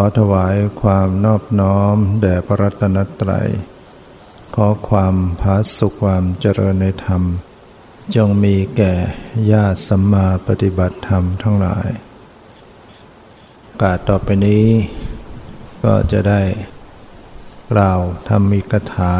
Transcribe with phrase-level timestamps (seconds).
[0.00, 3.48] อถวายความนอบน้อมแด่พระรัตนตรัย
[4.54, 7.22] ขอความพาสุขความเจริญในธรรม
[8.14, 8.94] จงมีแก่
[9.52, 11.88] ญาติสัมมาปฏิบัติธรรมทั้งหลาย
[13.82, 14.66] กาต่อไปนี้
[15.84, 16.42] ก็จะได้
[17.72, 19.14] กล่าวธรรมิกถา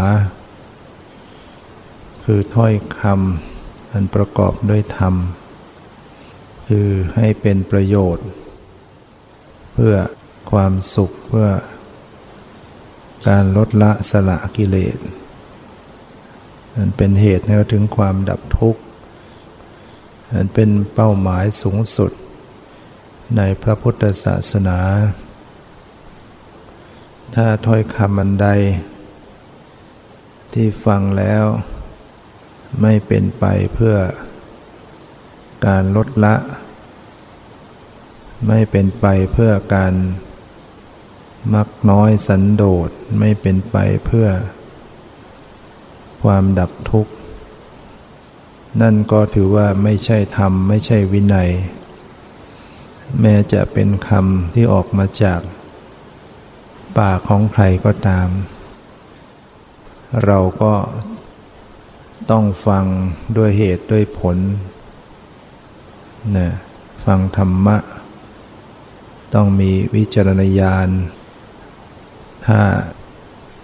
[2.25, 5.15] คือถ้อยคำอันประกอบด้วยธรรม
[6.69, 8.27] คือให้เป็นประโยชน์
[9.73, 9.95] เพื่อ
[10.51, 11.49] ความสุขเพื่อ
[13.29, 14.99] การลดละสละกิเลส
[16.77, 18.83] มันเป็นเหตุให้ถึงความดับทุกข์
[20.33, 22.13] มันเป็นเป้าหมายสูงสุด
[23.37, 24.79] ในพระพุทธศาสนา
[27.35, 28.49] ถ้าถ้อยคำอันใด
[30.53, 31.45] ที่ฟังแล้ว
[32.83, 33.97] ไม่เป็นไปเพื่อ
[35.67, 36.37] การลดละ
[38.49, 39.95] ไม่เป็นไปเพื่อการ
[41.53, 44.29] มักน้อยสันโดษไม่เป็นไปเพื่อ
[46.23, 47.13] ความดับทุกข์
[48.81, 51.51] นั่นก็ถือว่าไม่ใช่ธรรม ไม่ใช่วินัย
[53.21, 55.41] แม้จะเป็นคำที่ออกมาจาก
[56.99, 58.29] ปากของใครก็ตาม
[60.25, 60.75] เราก็
[62.31, 62.85] ต้องฟัง
[63.37, 64.37] ด้วยเหตุด้วยผล
[66.37, 66.49] นะ
[67.05, 67.77] ฟังธรรมะ
[69.35, 70.89] ต้องมีวิจารณญาณ
[72.47, 72.61] ถ้า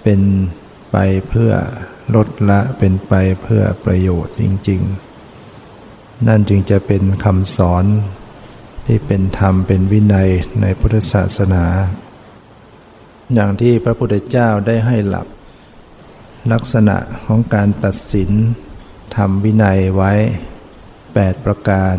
[0.02, 0.20] เป็น
[0.90, 0.96] ไป
[1.28, 1.52] เพื่อ
[2.14, 4.80] ลดละเป็นไปเพื่อประโยชน์จริง
[5.54, 7.84] ๆ นั่นจึงจะเป็นคำสอน
[8.86, 10.30] ที่เป็นธรรมเป็นวินัย
[10.60, 11.64] ในพุทธศาสนา
[13.34, 15.26] อย่างที่พระพุทธเจ้าได้ให้หลัก
[16.52, 18.30] ลักษณะของการตัดสิน
[19.16, 20.12] ทำวินัยไว้
[20.80, 21.96] 8 ประการ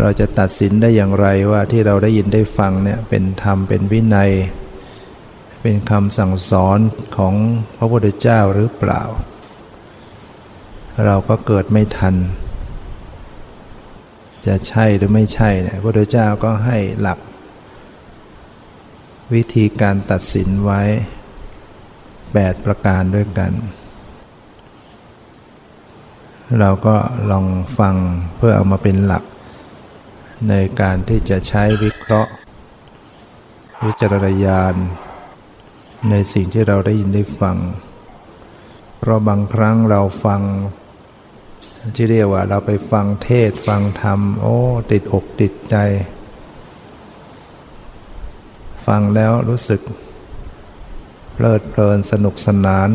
[0.00, 4.30] เราจะตัดสินได้อย่างไรว่าที่เราได้ยินได้ฟังเนี่ยเป็นธรรมเป็นวินัย
[5.62, 6.78] เป็นคำสั่งสอน
[7.16, 7.34] ของ
[7.76, 9.02] พระพุทธเจ้าหรือเปล่า
[11.06, 12.14] เราก็เกิดไม่ทัน
[14.46, 17.18] จะใช่หรือไม่ใช่เนี่ยพระพุทธเจ้าก็ให้หลัก
[19.34, 20.82] วิธีการตัดสินไว้
[21.92, 23.52] 8 ประการด้วยกัน
[26.60, 26.96] เราก็
[27.30, 27.46] ลอง
[27.78, 27.94] ฟัง
[28.36, 29.24] เพื่อเอามาเป็นหลัก
[30.48, 32.32] ในการที่จะใช้วิเคราะห์
[33.84, 34.74] วิจารณญาณ
[36.10, 37.56] ในสิ่งที่เราได้ยินได้ฟัง
[38.98, 40.42] เพราะบางครั้งเราฟัง
[41.94, 44.56] ที่เรียกว่าเราไปฟังเทศฟังธรรม โอ้
[44.90, 45.76] ติดอกติดใจ
[48.86, 49.80] ฟังแล้วรู้สึก
[51.32, 52.90] เพลิดเพลินสนุกสนาน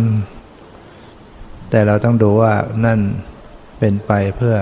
[1.70, 2.54] แต่เราต้องดูว่า
[2.86, 3.00] นั่น
[3.80, 4.56] เป็นไปเพื่อ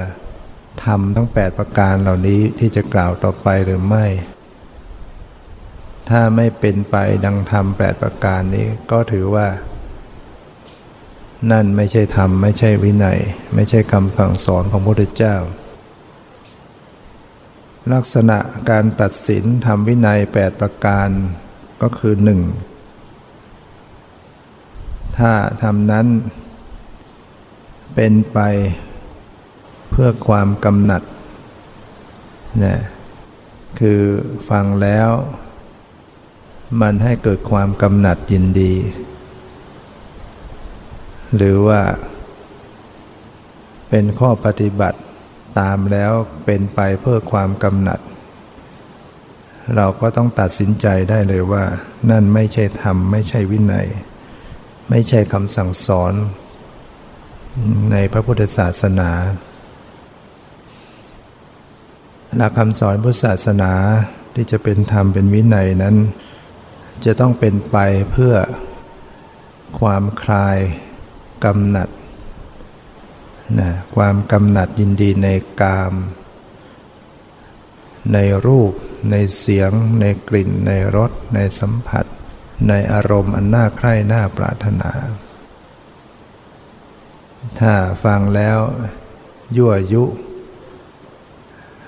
[0.83, 4.05] ทำทั้ง 8 ประการเหล่านี้ที่จะกล่าวต่อไปหรือไม่
[6.09, 6.95] ถ้าไม่เป็นไป
[7.25, 9.47] ดังธรรมแปดประการนี้ก็ถือว่า
[11.51, 13.19] นั่นไม่ใช่ธรรม ไม่ใช่วินัย
[13.55, 15.35] ไม่ใช่คำสั่งสอนของพระพุทธเจ้า
[17.93, 18.37] ลักษณะ
[18.69, 21.09] การตัดสินทำวินัย 8 ประการ
[21.81, 22.41] ก็คือหนึ่ง
[25.17, 25.31] ถ้า
[25.63, 26.07] ทำนั้น
[27.95, 28.39] เป็นไป
[29.89, 31.03] เพื่อความกำหนัด
[32.63, 32.77] นะ
[33.79, 34.01] คือ
[34.49, 35.09] ฟังแล้ว
[36.81, 38.73] มันให้เกิดความกำหนัดยินดี
[41.35, 41.81] หรือว่า
[43.89, 44.99] เป็นข้อปฏิบัติ
[45.59, 46.11] ตามแล้ว
[46.45, 47.99] เป็นไปเพื่อความกำหนัด
[49.75, 51.63] เราก็ต้องตัดสินใจได้เลยว่า
[52.09, 53.87] นั่นไม่ใช่ธรรม ไม่ใช่วินัย
[54.89, 56.13] ไม่ใช่คำสั่งสอน
[57.91, 59.09] ในพระพุทธศาสนา
[62.37, 63.71] หลักคำสอนพุทธศาสนา
[64.35, 65.95] ที่จะเป็นธรรมเป็นวินัยนั้น
[67.05, 67.77] จะต้องเป็นไป
[68.11, 68.35] เพื่อ
[69.79, 70.57] ความคลาย
[71.43, 71.89] กำหนัด
[73.59, 75.27] นะความกำหนัดยินดีใน
[75.61, 75.93] กาม
[78.13, 78.71] ในรูป
[79.11, 82.05] ในเสียง ในกลิ่น ในรส ในสัมผัส
[82.69, 84.91] ในอารมณ์อันน่าใคร่น่าปรารถนา
[87.59, 87.73] ถ้า
[88.03, 88.59] ฟังแล้ว
[89.57, 90.03] ยั่วยุ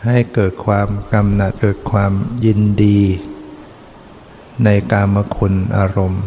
[0.06, 2.14] ให้เกิดความกำหนัดเกิดความ
[2.46, 3.00] ยินดี
[4.64, 6.26] ในกามคุณอารมณ์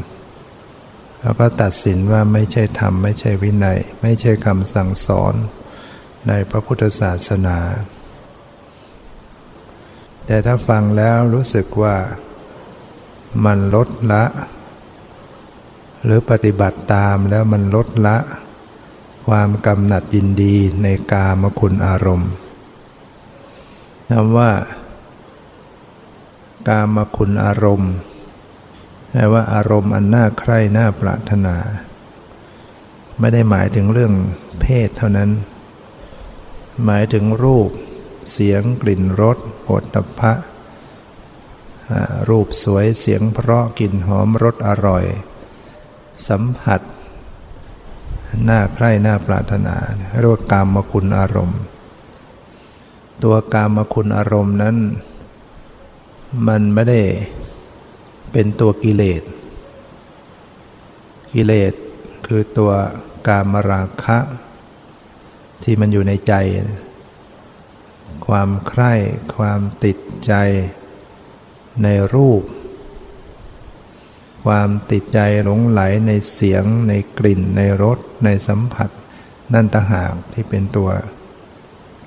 [1.20, 5.34] แล้วก็ตัดสินว่าไม่ใช่ธรรม ไม่ใช่วินัย ไม่ใช่คำสั่งสอน
[6.28, 7.58] ในพระพุทธศาสนา
[10.26, 11.96] แต่ถ้าฟังแล้วรู้สึกว่า
[13.44, 14.24] มันลดละ
[16.04, 18.16] หรือปฏิบัติตามแล้วมันลดละ
[19.28, 22.32] ความกำหนัดยินดีในกามคุณอารมณ์
[24.14, 24.50] คำว่า
[26.68, 27.94] กามคุณอารมณ์
[29.10, 31.56] แปลว่าอารมณ์อันน่าใคร่น่าปรารถนา
[33.18, 34.12] ไม่ได้หมายถึงเรื่อง
[34.60, 35.30] เพศเท่านั้น
[36.84, 37.70] หมายถึงรูป
[38.32, 40.32] เสียงกลิ่นรสโผฏฐัพพะ
[42.28, 45.04] รูปสวยเสียงเพราะกลิ่นหอมรสอร่อย
[46.28, 46.80] สัมผัส
[48.48, 49.76] น่าใคร่น่าปรารถนา
[50.20, 51.60] เรียกว่ากามคุณอารมณ์
[53.24, 54.76] ตัวกามคุณอารมณ์นั้น
[56.48, 57.02] มันไม่ได้
[58.32, 59.22] เป็นตัวกิเลส
[61.34, 61.72] กิเลส
[62.26, 62.72] คือตัว
[63.26, 64.18] กามราคะ
[65.62, 66.34] ที่มันอยู่ในใจ
[68.26, 68.92] ความใคร่
[69.36, 70.32] ความติดใจ
[71.82, 72.42] ในรูป
[74.44, 78.90] ความติดใจหลงไหลในเสียง ในกลิ่น ในรสในสัมผัส
[79.52, 80.90] นั่นต่างหากที่เป็นตัว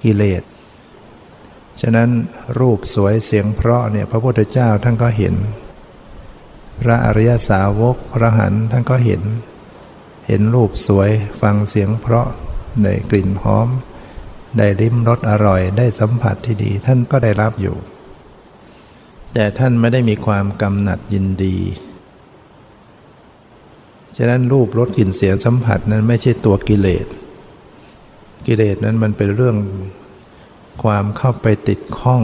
[0.03, 0.43] กิเลส
[1.81, 2.09] ฉะนั้น
[2.59, 5.35] รูปสวยเสียงเพราะเนี่ยพระพุทธเจ้าท่านก็เห็น
[6.81, 9.21] พระอริยสาวกพระหันท่านก็เห็น
[10.27, 11.09] เห็นรูปสวย
[11.41, 12.27] ฟังเสียงเพราะ
[12.83, 13.67] ได้กลิ่นหอม
[14.57, 17.75] ได้ริมรสอร่อย ได้สัมผัสที่ดีท่านก็ได้รับอยู่
[19.33, 21.57] แต่ท่านไม่ได้มีความกำหนัดยินดี
[24.17, 27.05] ฉะนั้นรูปรสกลิ่นเสียงสัมผัสนั้นไม่ใช่ตัวกิเลส
[28.47, 29.57] กิเลสนั้นมันเป็นเรื่อง
[30.81, 32.23] ความเข้าไปติดข้อง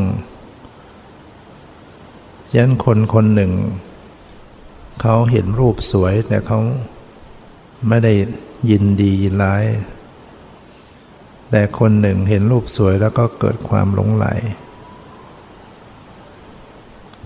[2.51, 3.51] ฉะนั้นคนคนหนึ่ง
[5.01, 6.60] เขาเห็นรูปสวยแต่เขา
[7.88, 8.13] ไม่ได้
[8.69, 9.66] ยินดียินร้าย
[11.51, 14.25] แต่คนหนึ่งเห็นรูปสวยแล้วก็เกิดความหลงไหล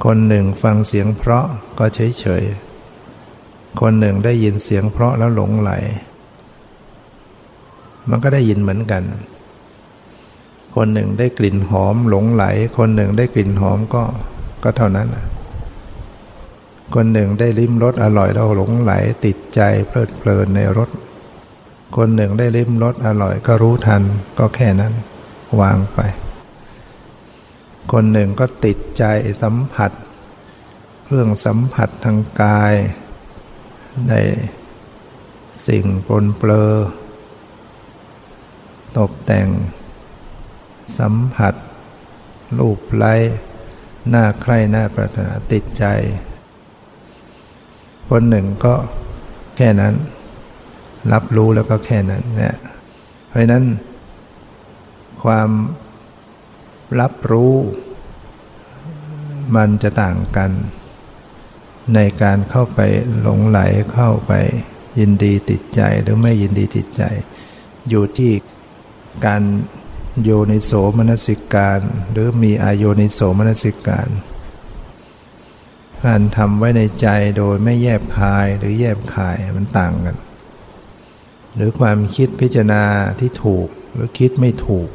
[0.05, 1.45] คนหนึ่งฟังเสียงเพราะ
[1.79, 2.43] ก็เฉยเฉย
[3.81, 5.71] คนหนึ่งได้ยินเสียงเพราะแล้วหลงไหล
[8.09, 9.03] มันก็ได้ยินเหมือนกัน
[10.75, 12.45] คนหนึ่งได้กลิ่นหอมหลงไหล
[12.77, 14.03] คนหนึ่งได้กลิ่นหอมก็
[14.63, 15.07] ก็เท่านั้น
[16.95, 18.93] คนหนึ่งได้ลิ้มรสอร่อยแล้วหลงไหล
[19.25, 20.89] ติดใจเพลิดเพลินในรส
[21.97, 24.01] คนหนึ่งได้ลิ้มรสอร่อยก็รู้ทัน
[24.39, 24.93] ก็แค่นั้น
[25.61, 25.99] วางไป
[27.91, 29.03] คนหนึ่งก็ติดใจ
[29.41, 29.91] สัมผัส
[31.05, 32.73] เครื่องสัมผัสทางกาย
[34.09, 34.13] ใน
[35.67, 36.71] สิ่งปนเปลือ
[38.97, 39.47] ตกแต่ง
[40.97, 41.53] สัมผัส
[42.59, 43.13] รูปไล้
[44.09, 45.85] หน้าใคร่หน้าปรารถนาติดใจ
[48.09, 48.75] คนหนึ่งก็
[49.57, 49.93] แค่นั้น
[51.13, 52.55] รับรู้แล้วก็แค่นั้นเนี่ย
[53.27, 53.65] เพราะนั้น
[55.23, 55.49] ความ
[57.01, 57.53] รับรู้
[59.55, 60.51] มันจะต่างกัน
[61.95, 62.79] ในการเข้าไป
[63.21, 63.59] หลงไหล
[63.93, 64.31] เข้าไป
[64.99, 67.03] ยินดีติดใจหรือไม่ยินดีติดใจ
[67.89, 68.31] อยู่ที่
[69.25, 69.41] การ
[70.21, 71.79] โยนิโสมนสิการ
[72.11, 74.09] หรือมีอโยนิโสมนสิการ
[76.05, 80.17] การทำไว้ในใจโดยไม่แยบคายหรือแยบคายมันต่างกัน
[81.55, 82.83] หรือความคิดพิจารณา
[83.19, 84.89] ที่ถูกหรือคิดไม่ถูก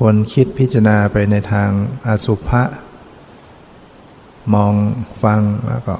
[0.00, 1.70] คนคิดพิจารณาไปในทาง
[2.06, 2.62] อสุภะ
[4.54, 4.74] มอง
[5.22, 5.94] ฟังแล้วก็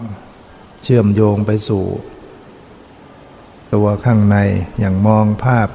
[0.82, 1.84] เชื่อมโยงไปสู่
[3.74, 4.36] ตัวข้างใน
[4.78, 5.68] อย่างมองภาพ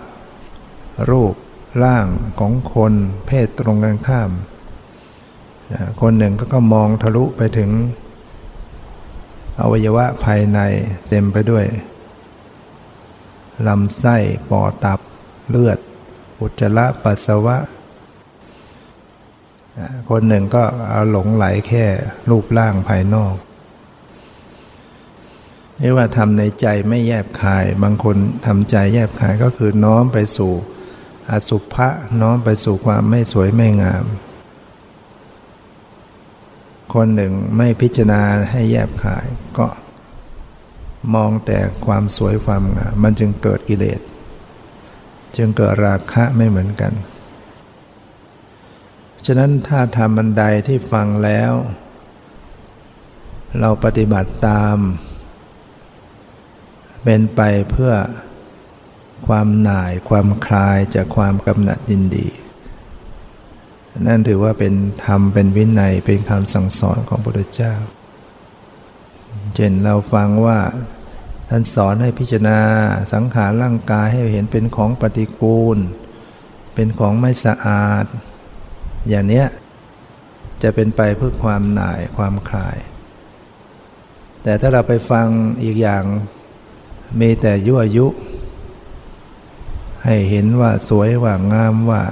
[1.09, 1.33] รูป
[1.83, 2.05] ร่าง
[2.39, 2.93] ของคน
[3.25, 4.31] เพศตรงกันข้าม
[6.01, 7.69] คนหนึ่งก็ก็มองทะลุไปถึง
[9.59, 10.59] อวัยวะภายใน
[11.09, 11.65] เต็มไปด้วย
[13.67, 14.17] ลำไส้
[14.49, 14.99] ปอดตับ
[15.49, 15.79] เลือด
[16.39, 17.57] อุจจาระปัสสาวะ
[20.09, 21.85] คนหนึ่งก็เอาหลงไหลแค่
[22.29, 23.35] รูปร่างภายนอก
[25.81, 30.53] นี่ว่าทำในใจไม่แยบคาย บางคนทำใจแยบคายก็คือน้อมไปสู่
[31.31, 31.87] อสุภะ
[32.21, 34.05] น้อมไปสู่ความไม่สวยไม่งาม
[36.93, 39.25] คนหนึ่งไม่พิจารณาให้แยบขาย
[39.57, 39.67] ก็
[41.13, 43.99] มองแต่ความสวยความงาม มันจึงเกิดกิเลส
[45.35, 46.93] จึงเกิดราคะไม่เหมือนกัน
[49.25, 51.51] ฉะนั้นถ้าทำบันไดที่ฟังแล้ว
[53.59, 54.77] เราปฏิบัติตาม
[57.03, 57.93] เป็นไปเพื่อ
[59.27, 62.27] ความหน่ายความคลายจากความกำหนัดยินดี
[64.07, 64.73] นั่นถือว่าเป็น
[65.05, 67.73] ธรรมเป็นวินัยเป็นคำสั่งสอนของพระพุทธเจ้า
[69.55, 70.59] เช่นเราฟังว่า
[71.49, 72.59] ท่านสอนให้พิจารณา
[73.13, 75.77] สังขารร่างกายให้เห็นเป็นของปฏิกูล
[76.73, 78.05] เป็นของไม่สะอาด
[79.09, 79.47] อย่างเนี้ย
[80.61, 82.77] จะเป็นไปเพื่อความหน่ายความคลาย
[84.43, 85.27] แต่ถ้าเราไปฟัง
[85.63, 86.03] อีกอย่าง
[87.19, 88.07] มีแต่ยั่วยุ
[90.05, 92.03] ให้เห็นว่าสวยว่างามว่า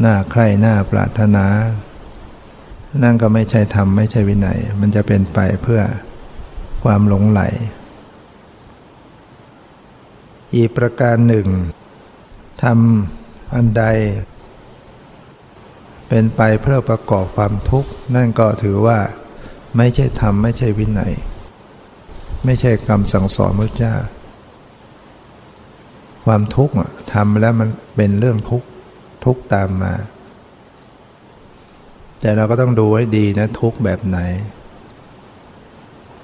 [0.00, 1.46] หน้าใครหน้าปรารถนา
[3.02, 5.82] นั่นก็ไม่ใช่ธรรมไม่ใช่วินัย มันจะเป็นไปเพื่อ
[6.84, 7.40] ความหลงไหล
[10.54, 11.46] อีกประการหนึ่ง
[12.62, 13.84] ทำอันใด
[16.08, 18.98] เป็นไปเพื่อประกอบความทุกข์ นั่นก็ถือว่า
[19.76, 21.12] ไม่ใช่ธรรมไม่ใช่วินัย
[22.44, 23.94] ไม่ใช่คำสั่งสอนพระเจ้า
[26.28, 26.74] ความทุกข์
[27.14, 28.68] ทำแล้วมันเป็นเรื่องทุกข์
[29.24, 29.94] ทุกข์ตามมา
[32.20, 34.18] แต่เราก็ต้องดูให้ดีนะ ทุกข์แบบไหน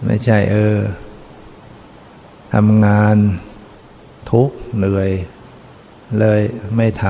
[0.05, 0.77] ไม่ใช่เออ
[2.55, 3.17] ทำงาน
[4.33, 5.11] ทุกเหนื่อย
[6.19, 6.41] เลย
[6.77, 7.05] ไม่ท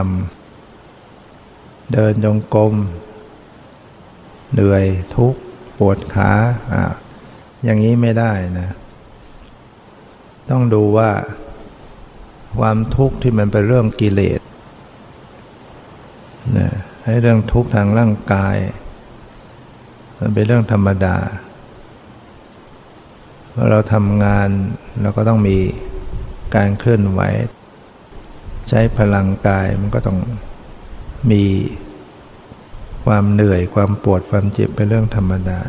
[0.75, 2.75] ำเดินจงกรม
[4.53, 4.85] เหนื่อย
[5.17, 5.35] ทุก
[5.79, 6.31] ปวดขา
[6.73, 6.85] อะ
[7.65, 8.69] อย่างนี้ไม่ได้นะ
[10.51, 11.11] ต้องดูว่า
[12.59, 14.41] ความทุกข์ที่มันเป็นเรื่องกิเลส
[16.59, 16.69] นะ
[17.05, 18.57] ให้เรื่องทุกข์ทางร่างกาย
[20.19, 21.17] มันเป็นเรื่องธรรมดา
[23.51, 24.49] เมื่อเราทำงาน
[25.03, 25.59] เราก็ต้องมี
[26.57, 27.21] การเคลื่อนไหว
[28.69, 30.19] ใช้พลังกายมันก็ต้อง
[31.31, 31.45] มี
[33.05, 35.61] ความเหนื่อยความปวดความเจ็บเป็นเรื่องธรรมดา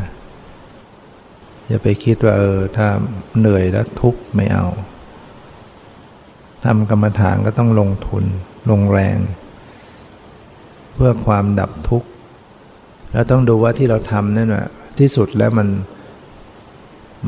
[1.66, 2.88] อย่าไปคิดว่าเออถ้า
[3.38, 4.66] เหนื่อยแล้วทุกข์ไม่เอา
[6.66, 8.24] ทำกรรมฐานก็ต้องลงทุน
[8.70, 9.18] ลงแรง
[10.94, 12.08] เพื่อความดับทุกข์
[13.12, 14.68] แล้วต้องดูว่าที่เราทำนั่นแหะ
[14.98, 15.68] ที่สุดแล้วมัน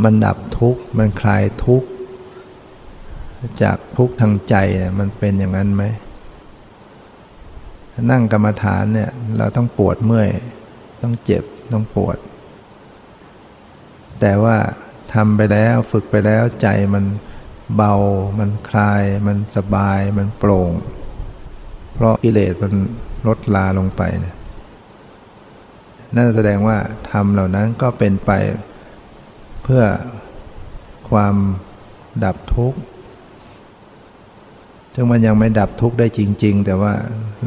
[0.05, 1.89] มันดับทุกข์ มันคลายทุกข์
[3.63, 5.85] จากทุกข์ทางใจเนี่ยมันเป็นอย่างนั้นไหม
[8.11, 10.29] นั่งกรรมฐานเนี่ยเราต้องปวดเมื่อย
[11.03, 12.19] ต้องเจ็บ ต้องปวด
[14.21, 14.57] แต่ว่า
[15.15, 17.05] ทำไปแล้วฝึกไปแล้วใจมัน
[17.77, 17.95] เบา
[18.39, 20.71] มันคลาย มันสบาย มันโปร่ง
[21.95, 22.73] เพราะกิเลสมัน
[23.27, 24.37] ลดลาลงไปเนี่ย
[26.17, 26.77] นั่นแสดงว่า
[27.11, 28.31] ทำเหล่านั้นก็เป็นไป
[29.63, 29.85] เพื่อ
[31.11, 31.35] ความ
[32.25, 32.79] ดับทุกข์
[34.95, 36.93] ซึ่งมันยังไม่ดับทุกข์ได้จริง ๆ แต่ว่า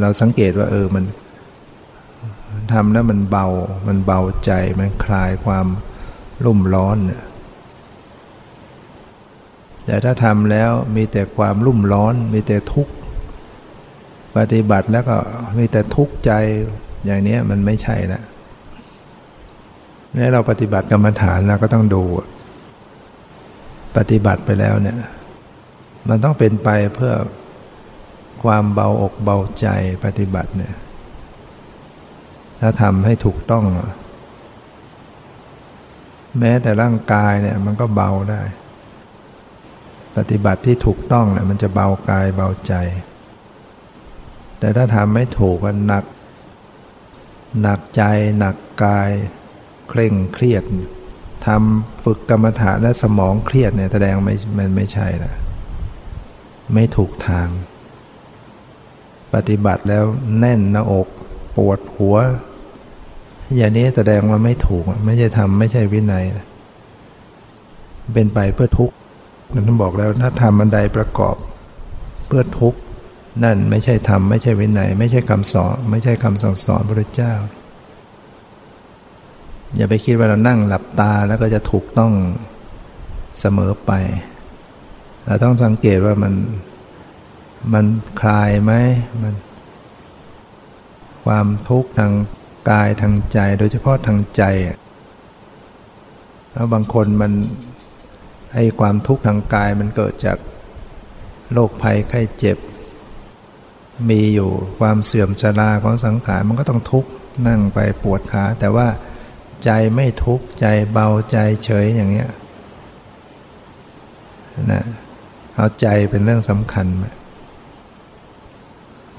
[0.01, 1.05] เราสังเกตว่าเออมัน
[2.73, 3.47] ทำแล้วมันเบา
[3.87, 5.67] มันเบาใจ มันคลายความ
[6.45, 7.23] รุ่มร้อนเนี่ย
[9.85, 12.93] แต่ถ้าทำแล้วมีแต่ความรุ่มร้อน มีแต่ทุกข์
[14.37, 15.17] ปฏิบัติแล้วก็
[15.57, 16.31] มีแต่ทุกข์ใจ
[17.05, 18.23] อย่างนี้มันไม่ใช่ล้ว
[20.13, 22.03] แม้เราปฏิบัติกรรมฐานเราก็ต้องดู
[23.97, 24.99] ปฏิบัติไปแล้วเนี่ย
[26.09, 27.13] มันต้องเป็นไปเพื่อ
[28.43, 29.67] ความเบาอกเบาใจ
[30.05, 30.73] ปฏิบัติเนี่ย
[32.59, 33.65] ถ้าทำให้ถูกต้อง
[36.39, 38.41] แม้แต่ร่างกายเนี่ยมันก็เบาได้
[40.17, 42.73] ปฏิบัติที่ถูกต้องเนี่ยมันจะเบากายเบาใจ
[44.59, 46.03] แต่ถ้าทำไม่ถูกก็หนัก
[47.61, 48.03] หนักใจ
[48.39, 49.09] หนักกาย
[49.89, 50.63] เคร่งเครียด
[51.45, 55.33] ทำฝึกกรรมฐานและสมองเครียดเนี่ยแสดงไม่มันไม่ใช่นะ
[56.73, 57.47] ไม่ถูกทาง
[59.33, 60.03] ปฏิบัติแล้ว
[60.39, 61.07] แน่นหน้าอก
[61.55, 62.17] ปวดหัว
[63.55, 66.25] อย่างนี้แสดงว่าไม่ถูก ไม่ใช่ทำไม่ใช่วินัย
[68.13, 68.95] เป็นไปเพื่อทุกข์
[69.53, 71.35] นั่นบอกแล้วถ้าทำบันไดประกอบ
[72.27, 72.79] เพื่อทุกข์
[73.43, 77.33] นั่นไม่ใช่ทำไม่ใช่วินัยไม่ใช่คำสอน ไม่ใช่คำสอนสอนพระเจ้า
[79.75, 82.13] อย่าไปคิดว่าเรานั่งหลับตาแล้วก็จะถูกต้อง
[83.39, 83.91] เสมอไป
[85.25, 86.33] เราต้องสังเกตว่ามัน
[87.73, 87.85] มัน
[88.21, 88.73] คลายไหม
[89.21, 89.35] มัน
[91.25, 92.11] ความทุกข์ทาง
[92.69, 94.43] กายทางใจ โดยเฉพาะทางใจ
[96.51, 97.31] แล้วบางคนมัน
[98.53, 100.37] ให้ความทุกข์ทางกายมันเกิดจาก
[101.53, 102.57] โรคภัยไข้เจ็บ
[104.09, 107.09] มีอยู่ความเสื่อมชราของสังขารมันก็ต้องทุกข์
[107.47, 108.87] นั่งไปปวดขา แต่ว่า
[109.63, 112.29] ใจไม่ทุกข์ใจเบาใจเฉยอย่างเงี้ย
[114.71, 114.83] นะ
[115.55, 116.87] เอาใจเป็นเรื่องสำคัญ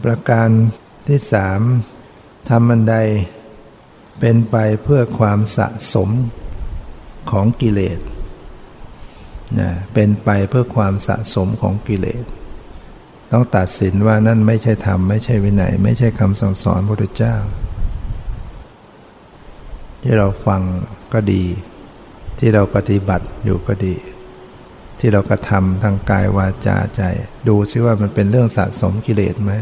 [0.04, 0.48] ประการ
[1.08, 1.60] ที่สาม
[2.48, 2.94] ทำบันได
[4.18, 6.10] เป็นไปเพื่อความสะสม
[7.30, 7.98] ของกิเลส
[9.61, 12.25] นะเป็นไปเพื่อความสะสมของกิเลส
[13.30, 17.37] ต้องตัดสินว่านั่นไม่ใช่ธรรม ไม่ใช่วินัย ไม่ใช่คำสั่งสอนพระพุทธเจ้า
[20.02, 20.62] ที่เราฟัง
[21.12, 21.44] ก็ดี
[22.38, 23.94] ที่เราปฏิบัติอยู่ก็ดี
[24.99, 27.02] ที่เรากระทำทางกายวาจาใจ
[27.49, 29.52] ดูซิว่ามันเป็นเรื่องสะสมกิเลสไหม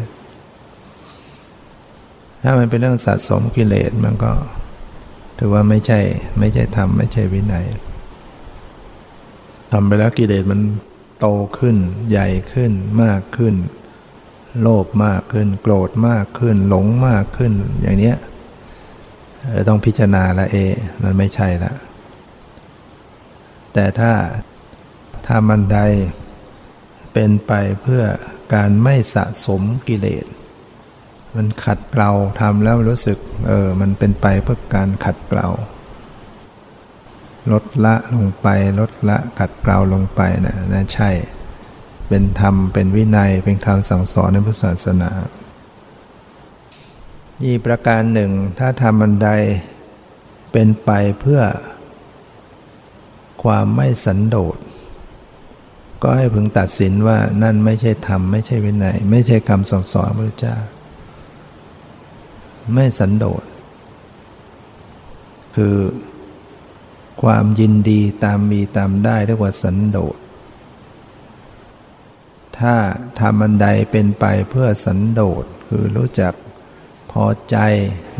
[2.42, 4.32] ถ้ามันเป็นเรื่องสะสมกิเลสมันก็
[5.38, 6.00] ถือว่าไม่ใช่
[6.38, 7.66] ไม่ใช่ธรรมไม่ใช่วินัย
[9.70, 10.60] ทำไปแล้วกิเลสมัน
[11.18, 11.26] โต
[11.58, 11.76] ขึ้น
[12.10, 12.72] ใหญ่ขึ้น
[13.02, 13.54] มากขึ้น
[14.62, 18.16] โลภมากขึ้น โกรธมากขึ้น หลงมากขึ้น อย่างเนี้ย
[19.52, 20.56] เราต้องพิจารณาละเอ
[21.02, 21.72] มันไม่ใช่ละ
[23.72, 24.12] แต่ถ้า
[25.26, 25.80] ถ้ามันใด
[27.12, 28.02] เป็นไปเพื่อ
[28.54, 30.26] การไม่สะสมกิเลส
[31.36, 32.10] มันขัดเกลา
[32.40, 35.48] ทำแล้วรู้สึก เออ มันเป็นไปเพื่อการขัดเกลา
[37.52, 38.46] ลดละลงไป
[38.80, 41.10] ลดละขัดเกลาลงไปนะนะใช่
[42.08, 45.10] เป็นธรรมเป็นวินัยเป็นคำสั่งสอนในพุทธศาสนา
[47.44, 49.28] อีประการหนึ่ง ถ้าทำบันได
[50.52, 51.42] เป็นไปเพื่อ
[53.42, 54.58] ความไม่สันโดษ
[56.02, 60.56] ก็ให้พึงตัดสินว่านั่นไม่ใช่ธรรม ไม่ใช่วินัย ไม่ใช่คำสั่งสอนพระเจ้า
[62.74, 63.44] ไม่สันโดษ
[65.54, 65.74] คือ
[67.22, 70.16] ความยินดีตามมีตามได้เรียกว่าสันโดษ
[72.58, 72.74] ถ้า
[73.20, 76.34] ทำอันใดเป็นไปเพื่อสันโดษคือรู้จัก
[77.12, 77.56] พอใจ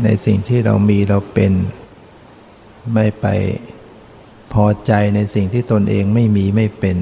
[0.03, 1.53] ในสิ่งที่เรามีเราเป็น
[2.93, 3.25] ไม่ไป
[4.53, 6.97] พอใจในสิ่งที่ตนเองไม่มีไม่เป็น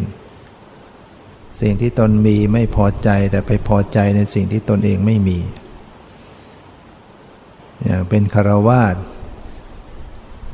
[1.62, 5.40] สิ่งที่ตนมีไม่พอใจแต่ไปพอใจในสิ่งที่ตนเองไม่มี
[7.84, 8.96] อย่างเป็นคารวาส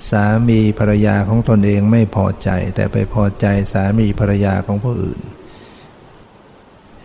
[0.10, 5.20] สามีภรรยาของตนเองไม่พอใจ แต่ไปพอใจสามีภรรยาของผู้อื่น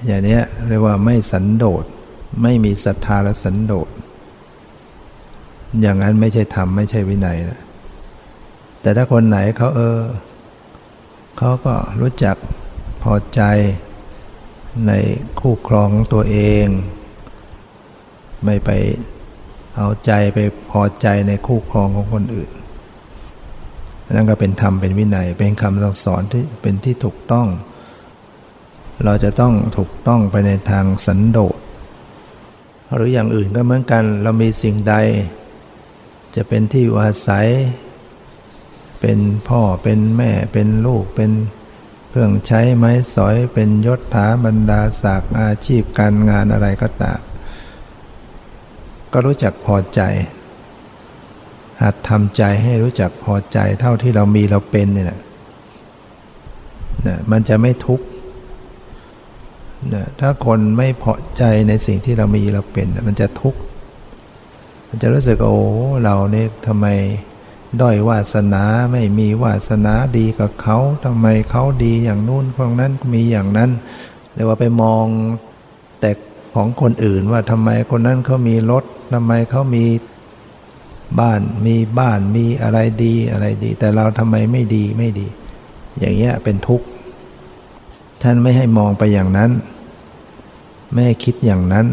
[0.07, 1.85] อย่างนี้เรียกว่าไม่สันโดษ
[2.43, 3.89] ไม่มีศรัทธาและสันโดษ
[5.81, 7.61] อย่างนั้นไม่ใช่ธรรมไม่ใช่วินัยนะ
[8.81, 10.01] แต่ถ้าคนไหนเขาเออ
[11.39, 12.37] เขาก็รู้จัก
[13.03, 13.43] พอใจ
[14.87, 14.93] ใน
[15.41, 16.67] คู่ครองตัวเอง
[18.45, 18.71] ไม่ไป
[19.77, 20.39] เอาใจไป
[20.71, 22.51] พอใจในคู่ครองของคนอื่น
[24.15, 27.49] นั่นก็เป็นธรรมเป็นวินัย เป็นคำสอนที่เป็นที่ถูกต้อง
[29.05, 31.57] เราจะต้องถูกต้องไปในทางสันโดษ
[32.95, 34.95] หรืออย่างอื่นก็เหมือนกันเรามีสิ่งใด
[36.35, 37.47] จะเป็นที่อาศัย
[39.01, 39.19] เป็น
[39.49, 41.31] พ่อเป็นแม่เป็นลูกเป็น
[42.11, 47.21] เครื่องใช้ไม้สอยเป็นยศถาบรรดาศักดิ์อาชีพการงานอะไรก็ตาม
[49.13, 50.01] ก็รู้จักพอใจ
[51.83, 55.19] หัดทำใจให้รู้จักพอใจเท่าที่เรามีเราเป็นเนี่ยนะ
[57.31, 58.05] มันจะไม่ทุกข์
[59.95, 63.61] นะถ้าคนไม่พอใจในสิ่งที่เรามีเราเป็น มันจะทุกข์
[64.89, 65.59] มันจะรู้สึกโอ้
[66.05, 66.87] เราเนี่ยทำไม
[67.81, 73.71] ด้อยวาสนาไม่มีวาสนาดีกับเขาทำไมเขาดีอย่างนู้นคนนั้นมีอย่างนั้น
[74.35, 75.05] เรียกว่าไปมอง
[76.01, 76.11] แต่
[76.55, 79.85] ของคนอื่นว่าทำไมคนนั้นเขามีรถทำไมเขามี
[81.19, 85.27] บ้านมีบ้านมีอะไรดีอะไรดี แต่เราทำไมไม่ดีไม่ดี
[85.99, 86.87] อย่างเงี้ยเป็นทุกข์
[88.23, 89.51] ท่านไม่ให้มองไปอย่างนั้น
[90.93, 91.87] ไม่ให้คิดอย่างนั้น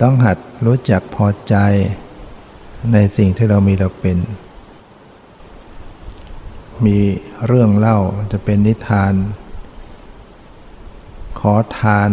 [0.00, 1.54] ต้องหัดรู้จักพอใจ
[2.92, 4.18] ในสิ่งที่เรามีเราเป็น
[6.84, 6.98] มี
[7.46, 7.98] เรื่องเล่า
[8.32, 9.14] จะเป็นนิทาน
[11.40, 12.10] ขอทาน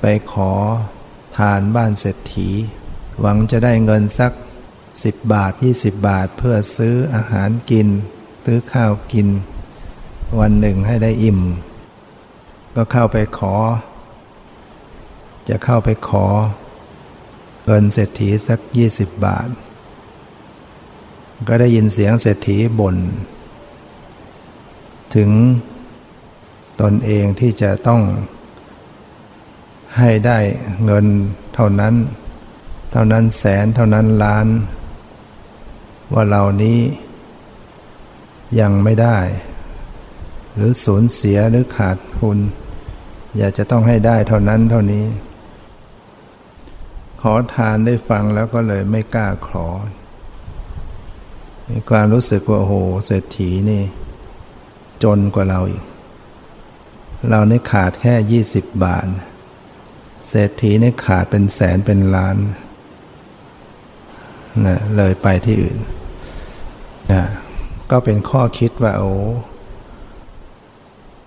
[0.00, 0.52] ไปขอ
[1.36, 2.48] ทานบ้านเศรษฐี
[3.20, 4.32] หวังจะได้เงินสัก
[5.04, 7.88] สิบบาทยี่สิบบาท เพื่อซื้ออาหารกิน
[8.44, 9.28] ซื้อข้าวกิน
[10.40, 11.40] วันหนึ่งให้ได้อิ่ม
[12.74, 13.54] ก็เข้าไปขอ
[15.48, 16.26] จะเข้าไปขอ
[17.66, 19.48] เงินเศรษฐีสักยี่สิบบาท
[21.48, 22.96] ก็ได้ยินเสียงเศรษฐีบน่น
[25.14, 25.30] ถึง
[26.80, 28.02] ตนเองที่จะต้อง
[29.98, 30.38] ให้ได้
[30.84, 31.06] เงิน
[31.54, 31.94] เท่านั้น
[32.98, 34.46] ท่านั้นแสนเท่านั้นล้าน
[36.12, 36.80] ว่าเหล่านี้
[38.60, 39.18] ยังไม่ได้
[40.54, 42.38] หรือสูญเสียหรือขาดทุน
[43.36, 45.06] อยากจะต้องให้ได้เท่านั้นเท่านี้
[47.20, 49.66] ขอทานได้ฟังแล้วก็เลยไม่กล้าขอ
[51.68, 52.74] มีความรู้สึกว่าโอ้โห
[53.06, 53.82] เศรษฐีนี่
[55.02, 55.84] จนกว่าเราอีก
[57.28, 59.06] เรานี่ขาดแค่ยี่สิบบาท
[60.28, 62.38] เศรษฐีนี่ขาดเป็นแสนเป็นล้าน
[64.66, 65.76] นะเลยไปที่อื่น
[67.12, 67.22] นะ
[67.90, 69.10] ก็เป็นข้อคิดว่าโอ้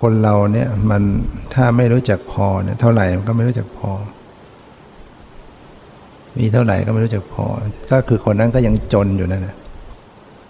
[0.02, 1.02] คนเราเนี่ยมัน
[1.54, 3.92] ถ้าไม่รู้จักพอเนี่ยเท่าไหร่มันก็ไม่รู้จักพอ
[6.38, 7.46] มีเท่าไหร่ก็ไม่รู้จักพอ
[7.92, 9.58] ก็คือคนนั้นก็ยังจนอยู่นั่นนะ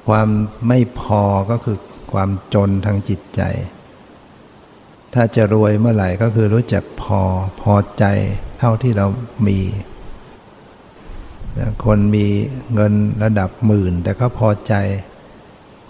[0.07, 0.27] ความ
[0.67, 1.77] ไม่พอก็คือ
[2.11, 3.41] ความจนทางจิตใจ
[5.13, 7.21] ถ้าจะรวยเมื่อไหร่ก็คือรู้จักพอ
[7.61, 8.05] พอใจ
[8.59, 9.07] เท่าที่เรา
[9.47, 9.59] มี
[11.85, 12.25] คนมี
[12.73, 14.73] เงินระดับหมื่น แต่เขาพอใจ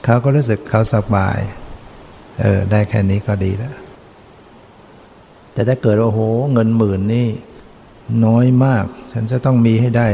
[0.04, 1.40] เขาก็รู้สึกเขาสบาย
[2.40, 3.76] เออ ได้แค่นี้ก็ดีแล้ว
[5.54, 6.20] แต่ถ้าเกิดว่าโห
[6.54, 7.28] เงินหมื่นนี่
[8.26, 10.08] น้อยมาก ฉันจะต้องมีให้ได้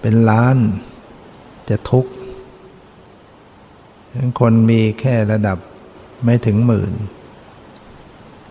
[0.00, 0.56] เป็นล้าน
[1.68, 2.10] จะทุกข์
[4.40, 5.58] คนมีแค่ระดับ
[6.24, 6.92] ไม่ถึงหมื่น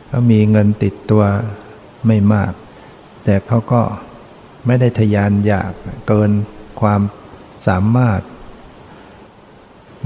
[0.07, 1.23] เขามีเงินติดตัว
[2.07, 2.53] ไม่มาก
[3.23, 3.81] แต่เขาก็
[4.65, 5.71] ไม่ได้ทยานอยาก
[6.07, 6.31] เกิน
[6.81, 7.01] ความ
[7.67, 8.21] สามารถ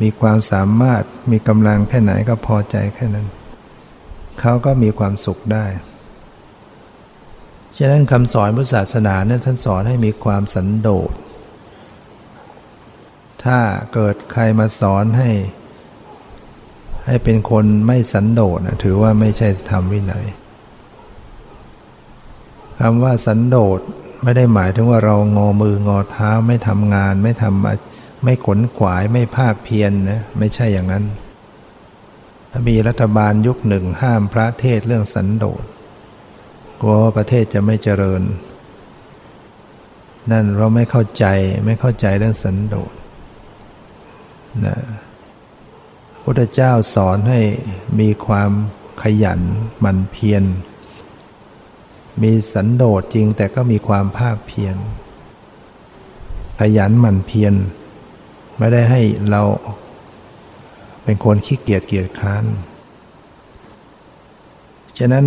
[0.02, 3.28] มีความสามารถมีกำลังแค่ไหนก็พอใจแค่นั้น
[4.40, 5.66] เขาก็มีความสุขได้
[7.78, 11.12] ฉะนั้นคำสอนพุทธศาสนาเนี่ยท่านสอนให้มีความสันโดษ
[13.44, 13.60] ถ้า
[13.94, 15.32] เกิดใครมาสอนให้
[17.06, 20.26] ให้เป็นคนไม่สันโดษถือว่าไม่ใช่ธรรมวินัย
[22.80, 23.80] คำว่าสันโดษ
[24.24, 31.06] ไม่ได้หมายถึงว่าเรางอมืองอเท้าไม่ทำงาน ไม่ทำไม่ขนขวายไม่ภาคเพียรนนะไม่ใช่อย่างนั้น
[32.68, 35.64] มีรัฐบาลยุคหนึ่งห้ามพระเทศเรื่องสันโดษ
[36.82, 38.22] กลัวประเทศจะไม่เจริญ
[40.32, 41.26] นั่นเราไม่เข้าใจ
[41.66, 42.94] ไม่เข้าใจเรื่องสันโดษ
[44.66, 44.78] นะ
[46.24, 47.42] พุทธเจ้าสอนให้
[48.00, 48.52] มีความ
[49.02, 49.40] ขยัน
[49.80, 50.44] หมั่นเพียร
[52.24, 54.76] มีสันโดษจริงแต่ก็มีความภาคเพียร
[56.60, 57.54] ขยันหมั่นเพียร
[58.58, 59.42] ไม่ได้ให้เรา
[61.04, 62.46] เป็นคนขี้เกียจเกียจคร้าน
[64.98, 65.26] ฉะนั้น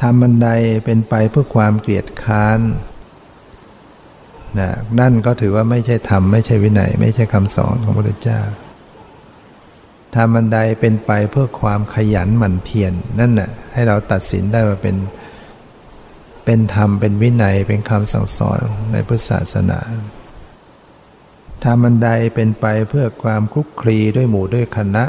[0.00, 0.48] ทำบันได
[0.84, 2.60] เป็นไปเพื่อความเกลียดค้าน
[4.58, 8.40] นะนั่นก็ถือว่าไม่ใช่ธรรมไม่ใช่วินัยไม่ใช่คำสอนของพระพุทธเจ้า
[10.14, 14.96] ทำบันไดเป็นไปเพื่อความขยันหมั่นเพียรนนั่นน่ะให้เราตัดสินได้ว่าเป็น
[16.44, 18.60] เป็นธรรมเป็นวินัยเป็นคำสั่งสอน
[18.92, 19.80] ในพุทธศาสนา
[21.62, 25.04] ทำบันไดเป็นไปเพื่อความคลุกคลีด้วยหมู่ด้วยคณะ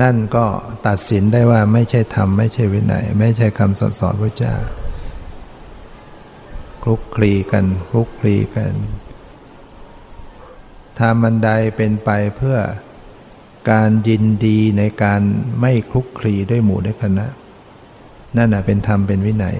[0.00, 0.46] นั่นก็
[0.86, 4.56] ตัดสินได้ว่าไม่ใช่ธรรมไม่ใช่วินัย ไม่ใช่คำสอนสอนพระเจ้า
[6.82, 8.72] คลุกคลีกันคลุกคลีกัน
[10.98, 12.58] ทำบันไดเป็นไปเพื่อ
[13.70, 15.20] การยินดีในการ
[15.60, 17.26] ไม่คลุกคลีด้วยหมู่ด้วยคณะ
[18.38, 19.56] นั่นแหะเป็นธรรมเป็นวินัย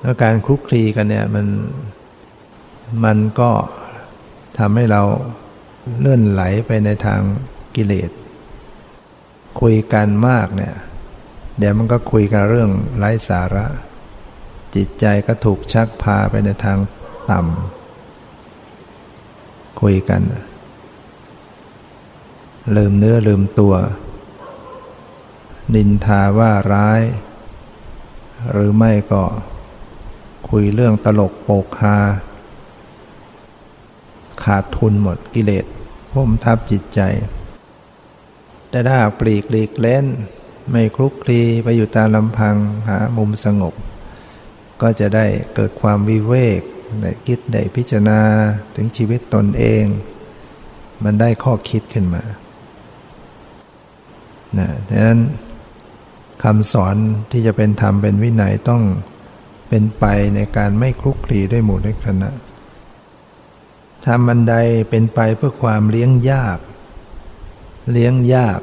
[0.00, 1.46] แล้วการคลุกคลีกันเนี่ยมัน
[3.04, 3.50] มันก็
[4.58, 5.02] ทำให้เรา
[6.00, 7.20] เลื่อนไหลไปในทาง
[7.74, 8.10] กิเลส
[9.60, 10.74] คุยกันมากเนี่ย
[11.58, 13.66] เดี๋ยวมันก็คุยกันเรื่องไร้สาระ
[14.74, 16.78] จิตใจก็ถูกชักพาไปในทาง
[17.30, 20.22] ต่ำคุยกัน
[22.76, 23.74] ลืมเนื้อลืมตัว
[25.74, 27.02] นินทาว่าร้าย
[28.50, 29.22] หรือไม่ก็
[30.48, 31.98] คุยเรื่องตลกโปกฮา
[34.42, 35.64] ขาดทุนหมดกิเลส
[36.12, 37.00] พุ่มทับจิตใจ
[38.70, 40.06] แต่ถ้าปลีกหลีกเล่น
[40.70, 42.56] ไม่คลุกคลีไปอยู่ตามลำพัง
[42.88, 43.74] หามุมสงบ
[44.82, 46.60] ก็จะได้เกิดความวิเวก
[47.00, 48.20] ได้คิดได้พิจารณา
[48.76, 49.84] ถึงชีวิตตนเอง
[51.04, 52.22] มันได้ข้อคิดขึ้นมา
[54.58, 55.20] นะดังนั้น
[56.42, 56.96] คำสอน
[57.30, 58.82] ที่จะเป็นธรรมเป็นวินัยต้อง
[59.68, 62.30] เป็นไปในการไม่คลุกคลีด้วยหมู่ด้วยคณะ
[64.06, 64.54] ทำบันได
[64.90, 66.58] เป็นไปเพื่อความเลี้ยงยาก
[67.92, 68.60] เลี้ยงยาก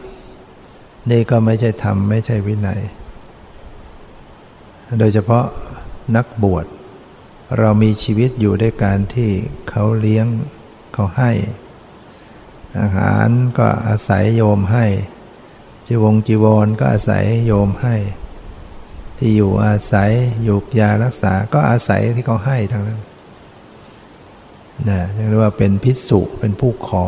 [1.12, 2.82] นี่ก็ไม่ใช่ธรรมไม่ใช่วินัย
[5.00, 5.46] โดยเฉพาะ
[6.16, 6.66] นักบวช
[7.58, 9.32] เรามีชีวิตอยู่ด้วยการที่
[9.70, 10.26] เขาเลี้ยง
[10.94, 11.32] เขาให้
[12.80, 14.86] อาหารก็อาศัยโยมให้
[15.92, 17.96] จีวงจีวรก็อาศัยโยมให้
[19.18, 20.12] ที่อยู่อาศัย
[20.44, 23.02] อยู่ยารักษาก็อาศัยที่เขาให้ทั้งนั้น
[24.90, 27.06] นะเรียกว่าเป็นพิสุเป็นผู้ขอ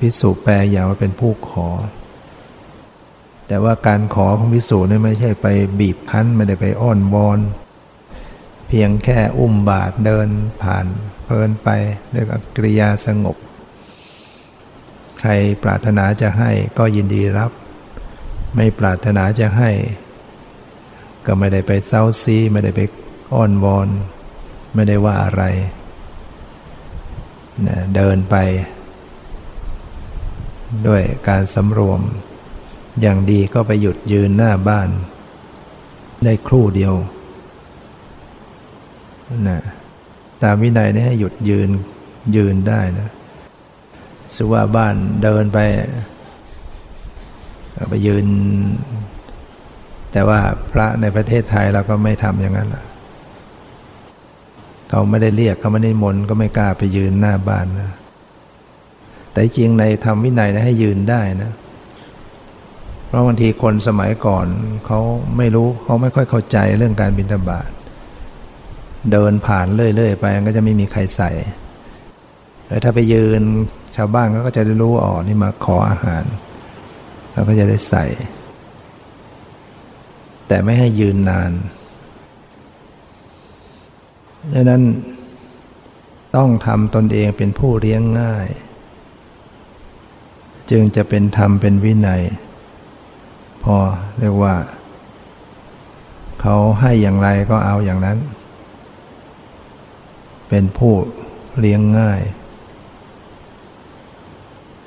[0.00, 1.68] พิสุแปลอย่างว่าเป็นผู้ขอ
[3.48, 5.46] แต่ว่าการขอของพิสุนี่ไม่ใช่ไป
[5.80, 7.40] บีบคั้นไม่ได้ไปอ้อนวอน
[8.68, 10.28] พพียงแค่อุ้มบาทเดิน
[10.62, 10.86] ผ่าน
[11.24, 11.68] เพลินไป
[12.14, 13.36] ด้วยกิริยาสงบ
[15.24, 17.52] ใครปรารถนาจะให้ก็ยินดีรับ
[18.56, 19.70] ไม่ปรารถนาจะให้
[21.26, 22.80] ก็ไม่ได้ไปเซ้าซีไม่ได้ไป
[23.34, 23.88] อ้อนวอน
[24.74, 25.42] ไม่ได้ว่าอะไร
[27.66, 28.36] นะเดินไป
[30.86, 32.00] ด้วยการสำรวม
[33.00, 34.88] อย่างดีก็ไปหยุดยืนหน้าบ้าน
[36.24, 36.94] ได้ครู่เดียว
[39.48, 39.60] นะ
[40.42, 41.68] ตามวินัยนี่ให้หยุดยืน
[42.36, 43.08] ยืนได้นะ
[44.36, 45.58] สุว่าบ้านเดินไป
[47.90, 48.26] ไปยืน
[50.12, 50.38] แต่ว่า
[50.72, 52.70] พระในประเทศไทยเราก็ไม่ทำอย่างนั้น
[54.88, 57.90] เขาไม่ได้เรียกเขาไม่ได้มนก็ไม่กล้าไปยืนหน้าบ้านนะ
[59.30, 61.52] แต่จริงในธรรมวินัยนะให้ยืนได้นะ
[63.06, 64.46] เพราะบางทีคนสมัยก่อน
[64.86, 65.00] เขา
[65.36, 67.68] ไม่รู้เขาไม่ค่อยเข้าใจเรื่องการบิณฑบาต
[69.12, 71.30] เดินผ่านเรื่อยๆไปก็จะไม่มีใครใส่
[72.84, 73.42] ถ้าไปยืน
[73.96, 76.24] ชาวบ้านเขาก็จะได้รู้อ๋อนี่มาขออาหาร
[77.32, 78.04] แล้วก็จะได้ใส่
[80.48, 81.52] แต่ไม่ให้ยืนนาน
[84.54, 84.82] ดังนั้น
[86.36, 88.48] ต้องทำตนเองเป็นผู้เลี้ยงง่าย
[90.70, 92.22] จึงจะเป็นธรรมเป็นวินัย
[93.62, 93.76] พอ
[94.18, 94.54] เรียกว่า
[96.40, 98.18] เขาให้อย่างไรก็เอาอย่างนั้น
[100.48, 100.94] เป็นผู้
[101.60, 102.20] เลี้ยงง่าย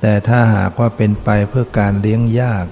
[0.07, 2.65] แต่ถ้าหากว่าเป็นไปเพื่อการเลี้ยงยาก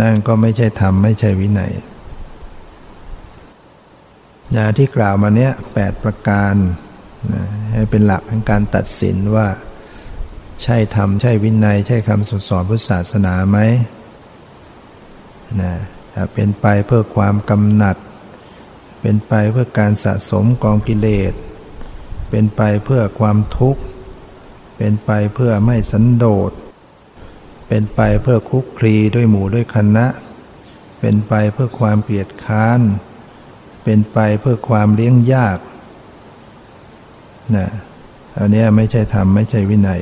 [0.00, 1.72] นั่นก็ไม่ใช่ธรรมไม่ใช่วินัย
[4.56, 6.54] นะที่กล่าวมาเนี้ยแปดประการ
[7.32, 9.48] นะให้เป็นหลักในการตัดสินว่า
[10.62, 13.58] ใช่ธรรมใช่วินัย ใช่คำสอนพุทธศาสนาไหม
[15.60, 15.72] นะ
[16.14, 17.96] ถ้าเป็นไปเพื่อความกำหนัด
[19.00, 21.32] เป็นไปเพื่อการสะสมกองกิเลส
[22.30, 23.82] เป็นไปเพื่อความทุกข์
[24.78, 26.52] เป็นไปเพื่อไม่สันโดษ
[27.68, 30.06] เป็นไปเพื่อคุกคลีด้วยหมู่ด้วยคณะ
[31.00, 32.80] เป็นไปเพื่อความเกลียดค้าน
[33.84, 35.58] เป็นไปเพื่อความเลี้ยงยาก
[37.56, 37.68] นะ
[38.38, 40.00] อันนี้ไม่ใช่ธรรมไม่ใช่วินัย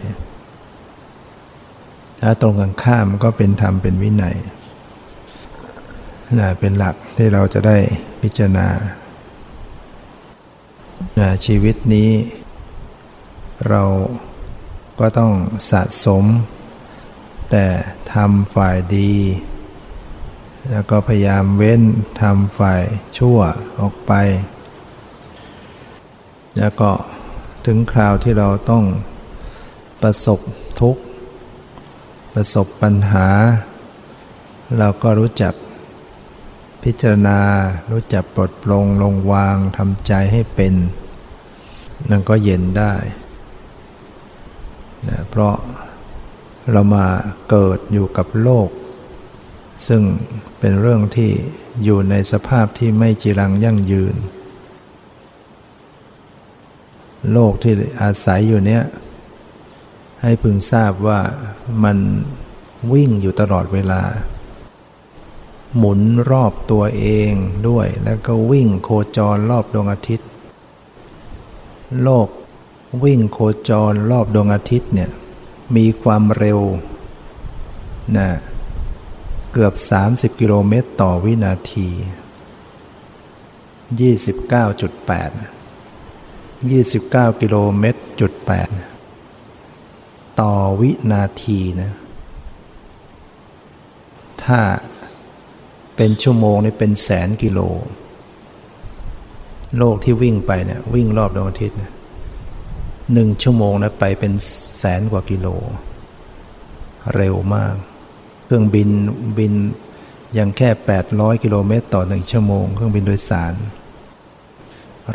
[2.22, 4.36] ถ้าตรงกันข้ามก็เป็นธรรมเป็นวินัย
[6.40, 7.76] นะเป็นหลักที่เราจะได้
[8.22, 8.68] พิจารณา
[11.18, 12.10] นะชีวิตนี้
[13.68, 13.82] เรา
[14.98, 15.32] ก็ต้อง
[15.70, 16.24] สะสม
[17.50, 17.64] แต่
[18.12, 19.14] ทำฝ่ายดี
[20.70, 21.82] แล้วก็พยายามเว้น
[22.20, 22.82] ทำฝ่าย
[23.18, 23.38] ชั่ว
[23.80, 24.12] ออกไป
[26.59, 26.90] แล้วก็
[27.66, 28.85] ถึงคราวที่เราต้อง
[30.02, 30.40] ประสบ
[30.80, 31.02] ทุกข์
[32.35, 33.28] ประสบปัญหา
[34.78, 35.54] เราก็รู้จัก
[36.82, 37.40] พิจารณา
[37.92, 40.74] รู้จักปลดปลงลงวางทำใจให้เป็น
[42.11, 42.94] นั่นก็เย็นได้
[45.08, 45.54] นะเพราะ
[46.72, 47.06] เรามา
[47.50, 48.68] เกิดอยู่กับโลก
[49.86, 50.02] ซึ่ง
[50.58, 51.30] เป็นเรื่องที่
[51.84, 54.16] อยู่ในสภาพที่ไม่จีรังยั่งยืน
[57.32, 58.82] โลกที่อาศัยอยู่เนี้ย
[60.22, 61.20] ให้พึงทราบว่า
[61.84, 61.98] มัน
[62.92, 64.02] วิ่งอยู่ตลอดเวลา
[65.76, 67.32] หมุนรอบตัวเอง
[67.68, 70.28] ด้วย แล้วก็วิ่งโคจรรอบดวงอาทิตย์
[72.02, 72.28] โลก
[73.05, 75.11] วิ่งโคจรรอบดวงอาทิตย์เนี่ย
[75.77, 76.61] มีความเร็ว
[78.16, 78.29] นะ
[79.53, 79.75] เกือบ
[80.09, 81.88] 30 กิโลเมตรต่อวินาที
[83.94, 85.31] 29.8
[86.70, 88.33] 29 กิโลเมตรจุด
[89.16, 91.90] 8ต่อวินาทีนะ
[94.44, 94.61] ถ้า
[95.96, 97.61] เป็นชั่วโมงนี่เป็นแสนกิโล
[99.79, 101.79] โลกที่วิ่งไปเนี่ยวิ่งรอบดวงอาทิตย์
[103.12, 104.32] หนึ่งชั่วโมงนะไปเป็น
[104.78, 105.46] แสนกว่ากิโล
[107.14, 107.74] เร็วมาก
[108.44, 108.88] เครื่องบิน
[109.38, 109.52] บิน
[110.38, 110.68] ยังแค่
[111.06, 113.54] 800 กิโลเมตรต่อหนึ่งชั่วโมง เครื่องบินโดยสาร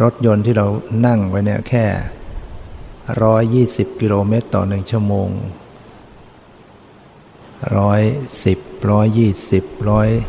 [0.01, 0.67] รถยนต์ที่เรา
[1.05, 1.85] นั่งไว้เนี่ยแค่
[3.87, 5.29] 120 กิโลเมตรต่อหนึ่งชั่วโมง
[7.71, 9.63] 110 120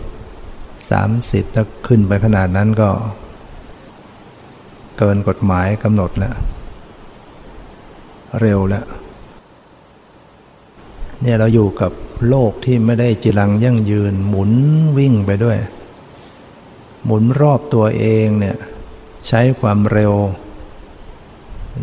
[0.03, 2.90] 100สามสิบถ้าขึ้นไปขนาดนั้นก็
[4.98, 6.37] เกินกฎหมายกำหนดแล้ว
[8.40, 8.87] เร็วแล้ว
[11.21, 11.92] เนี่ยเราอยู่กับ
[12.29, 14.53] โลกที่ไม่ได้จิรังยั่งยืน หมุน
[14.99, 15.59] วิ่งไปด้วย
[17.05, 18.57] หมุนรอบตัวเองเนี่ย
[19.27, 20.14] ใช้ความเร็ว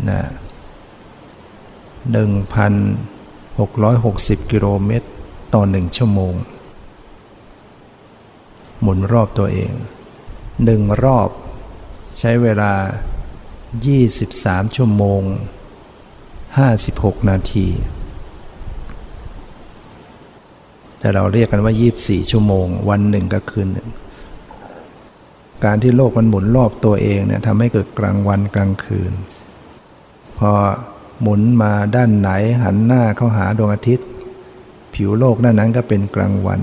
[0.08, 0.22] นะ
[2.12, 2.72] หนึ่งพัน
[3.58, 5.08] หกร้อยหกสิบกิโลเมตร
[5.54, 6.34] ต่อหนึ่งชั่วโมง
[8.80, 9.72] หมุนรอบตัวเอง
[10.64, 11.28] หนึ่งรอบ
[12.18, 12.72] ใช้เวลา
[13.94, 15.22] 23 ชั่วโมง
[16.58, 17.66] 56 นาที
[20.98, 23.88] แต่เราเรียกกันว่า 24 ชั่วโมง วันหนึ่งก็คืนหนึ่ง
[25.64, 29.12] การที่โลกมันหมุนรอบตัวเองเนี่ยทำให้เกิดกลางวันกลางคืน
[30.38, 30.50] พอ
[31.22, 32.30] หมุนมาด้านไหน
[32.62, 34.08] หันหน้าเข้าหาดวงอาทิตย์
[34.94, 36.60] ผิวโลกด้านนั้นก็เป็นกลางวัน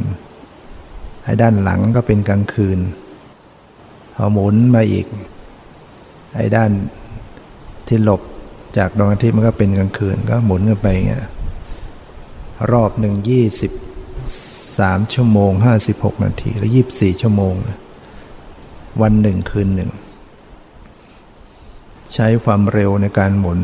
[1.23, 2.79] ไอ้ด้านหลังก็เป็นกลางคืน
[4.15, 5.07] พอหมุนมาอีก
[6.35, 6.71] ไอ้ด้าน
[7.87, 8.21] ที่หลบ
[8.77, 11.25] จากดวงอาทิตย์มันก็เป็นกลางคืนก็หมุนกันไปเงี้ย
[12.71, 13.71] รอบหนึ่งยี่สิบ
[14.79, 17.53] สามชั่วโมงห้าสิบหกนาทีหรือยี่บสี่ชั่วโมง
[19.01, 19.91] วันหนึ่งคืนหนึ่ง
[22.13, 23.59] ใช้ความเร็วในการหมุน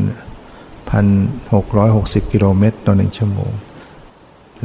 [0.90, 1.06] พัน
[1.54, 3.50] หกร้อยหกสิบกิโลเมตรต่อหนึ่งชั่วโมง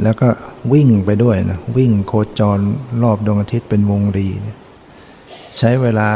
[0.02, 0.28] แล้วก็
[0.72, 2.58] วิ่งไปด้วยนะ วิ่งโคจร
[3.02, 4.28] รอบดวงอาทิตย์เป็นวงรี
[5.56, 6.08] ใช้เวลา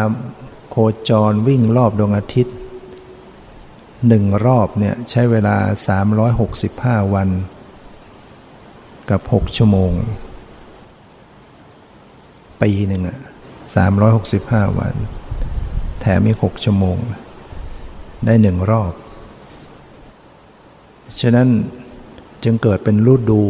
[0.70, 0.76] โค
[1.08, 2.54] จรวิ่งรอบดวงอาทิตย์
[4.08, 5.56] หนึ่งรอบเนี่ยใช้เวลา
[6.36, 7.28] 365 วัน
[9.10, 9.92] กับ 6 ชั่วโมง
[12.62, 13.18] ปีหนึ่งอะ
[13.98, 14.94] 365 วัน
[16.00, 16.98] แถมอีก 6 ชั่วโมง
[18.24, 18.92] ได้หนึ่งรอบ
[21.20, 21.48] ฉะนั้น
[22.44, 23.42] จึงเกิดเป็นฤดู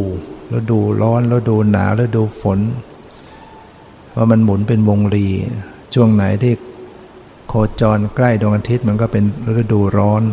[0.57, 2.59] ฤดูร้อนฤดูหนาวฤดูฝน
[4.15, 5.27] ว่ามันหมุนเป็นวงรี
[5.93, 6.53] ช่วงไหนที่
[7.81, 9.23] จรใกล้ดวงอาทิตย์มันก็เป็น
[9.61, 10.23] ฤดูร้อน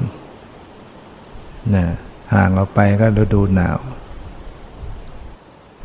[1.74, 1.86] นะ
[2.34, 3.78] ห่างออกไปก็ฤดูหนาว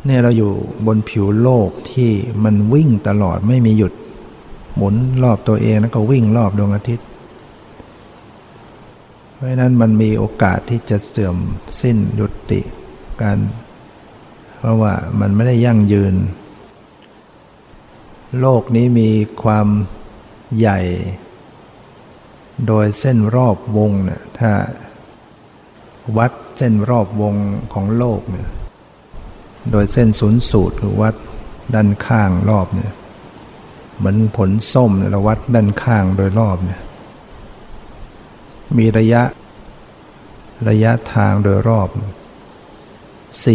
[0.04, 0.52] เนี่ยเราอยู่
[0.86, 2.10] บนผิวโลกที่
[2.44, 3.92] มันวิ่งตลอดไม่มีหยุด
[4.76, 7.06] หมุนรอบตัวเองแล้วก็วิ่งรอบดวงอาทิตย์
[9.32, 11.36] เพราะนั้นมันมีโอกาสที่จะเสื่อม
[11.82, 12.60] สิ้นยุติ
[13.22, 13.38] การ
[14.58, 16.14] เพราะว่ามันไม่ได้ยั่งยืน
[18.40, 19.10] โลกนี้มี
[19.42, 19.66] ความ
[20.58, 20.80] ใหญ่
[22.66, 24.52] โดยเส้นรอบวงเนี่ยถ้า
[26.16, 27.34] วัดเส้นรอบวง
[27.72, 28.48] ของโลกเนี่ย
[29.70, 31.14] โดยเส้นศูนย์สูตรหรือวัด
[31.74, 32.92] ด้านข้างรอบเนี่ย
[33.96, 36.80] เหมือนผลส้มเราวัดด้านข้างโดยรอบเนี่ย
[38.76, 39.22] มีระยะ
[40.68, 41.88] ระยะทางโดยรอบ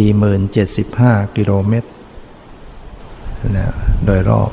[0.04, 1.90] 4075 กิโลเมตร
[3.56, 3.74] นะ
[4.06, 4.50] โดยรอบ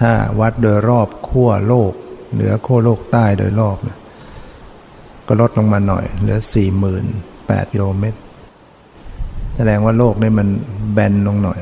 [0.00, 1.92] ถ้าวัดโดยรอบขั้วโลก
[2.32, 3.98] เหนือขั้โลกใต้โดยรอบนะ
[5.26, 6.38] ก็ลดลงมาหน่อย เหลือ
[7.04, 8.18] 48,000กิโลเมตร
[9.56, 10.48] แสดงว่าโลกนี่มัน
[10.92, 11.58] แบนลงหน่อย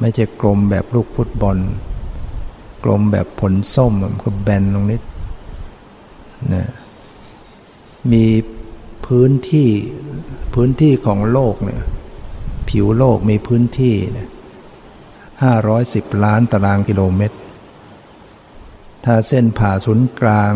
[0.00, 1.56] ไม่ใช่กลมแบบลูกฟุตบอล
[2.84, 5.02] กลมแบบผลส้มมันก็แบนลงนิด
[6.54, 6.64] นะ
[8.12, 8.24] มี
[9.06, 9.68] พื้นที่
[10.54, 11.82] พื้นที่ของโลกเนี่ย
[12.68, 14.28] ผิวโลกมีพื้นที่เนี่ย
[15.42, 17.36] ห้าร้อยสิบล้านตารางกิโลเมตร
[19.04, 20.54] ถ้าเส้นผ่าศูนย์กลาง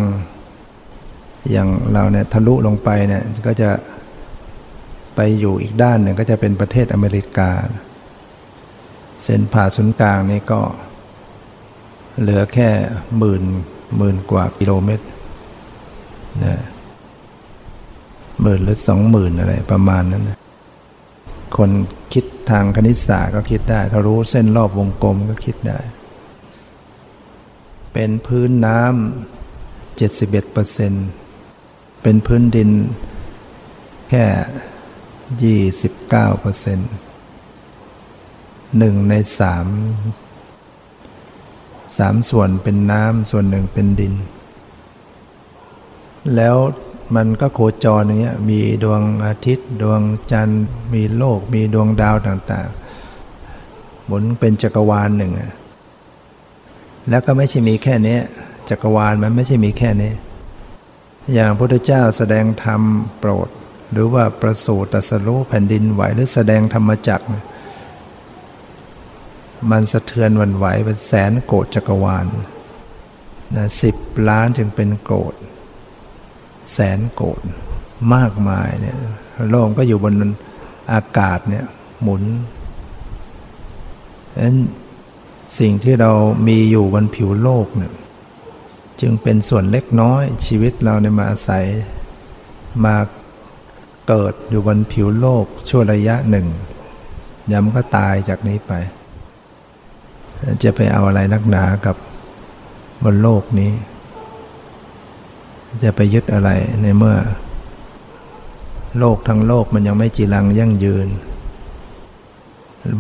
[1.51, 3.71] อย่างเราเนี่ยทะลุลงไปเนี่ยก็จะ
[5.15, 7.51] ไปอยู่อีกด้านหนึ่งก็จะเป็นประเทศอเมริกา
[9.25, 10.61] เส้นผ่าศูนย์กลางนี่ก็
[12.21, 12.69] เหลือแค่
[13.19, 13.43] หมื่น
[13.97, 15.07] หมื่นกว่ากิโลเมตร
[16.45, 16.57] นะ
[18.43, 20.39] หมื่นหรือสองหมื่นอะไรประมาณนั้นนะ
[21.57, 21.71] คน
[22.13, 25.79] คิดทางคณิตศาสตร์ก็คิดได้ ถ้ารู้เส้นรอบวงกลมก็คิดได้
[27.99, 30.93] เป็นพื้นน้ำเจ็ดสิบเอ็ดเปอร์เซ็น
[32.03, 32.71] เป็นพื้นดิน
[34.11, 34.27] แค่
[35.43, 36.79] ยี่สิบเก้าเปอร์เซ็น
[38.79, 39.67] หนึ่งในสาม
[41.99, 44.15] สามส่วนเป็นน้ำส่วนหนึ่งเป็นดิน
[46.37, 46.57] แล้ว
[47.17, 50.01] มันก็โคจรอย่างเงี้ยมีดวงอาทิตย์ ดวง
[50.33, 55.35] จันทร์มีโลก มีดวงดาวต่างๆหมุนเป็นจักรวาลหนึ่ง
[57.11, 58.19] แล้วก็ไม่ใช่มีแค่นี้
[58.69, 60.13] จักรวาลมันไม่ใช่มีแค่นี้
[61.35, 62.83] อย่างพระพุทธเจ้าแสดงธรรม
[63.19, 63.49] โปรด
[63.93, 67.27] หรือว่าประสูติตรัสรู้แผ่นดินไหวหรือแสดงธรรมจักร
[69.71, 72.27] มันสะเทือนวันไหวเป็นแสนโกดจักรวาล
[73.57, 73.97] นะสิบ
[74.29, 75.35] ล้านจึงเป็นโกด
[76.73, 77.41] แสนโกด
[78.15, 78.97] มากมายเนี่ย
[79.51, 80.15] โลกก็อยู่บน
[80.93, 81.65] อากาศเนี่ย
[82.03, 82.23] หมุน
[84.33, 84.57] ดังนั้น
[85.59, 86.11] สิ่งที่เรา
[86.49, 87.93] มีอยู่บนผิวโลกเนี่ย
[89.01, 91.65] จึงเป็นส่วนเล็กน้อยชีวิตเราเนี่ยมาอาศัย
[92.85, 92.97] มา
[94.09, 96.47] เกิดอยู่บนผิวโลกชั่วระยะหนึ่ง
[97.53, 98.73] ย้ำก็ตายจากนี้ไป
[100.63, 101.97] จะไปเอาอะไรนักหนากับ
[103.05, 103.73] บนโลกนี้
[105.83, 106.51] จะไปยึดอะไร
[106.83, 107.17] ในเมื่อ
[108.99, 111.09] โลกทั้งโลกมันยังไม่จีรังยั่งยืน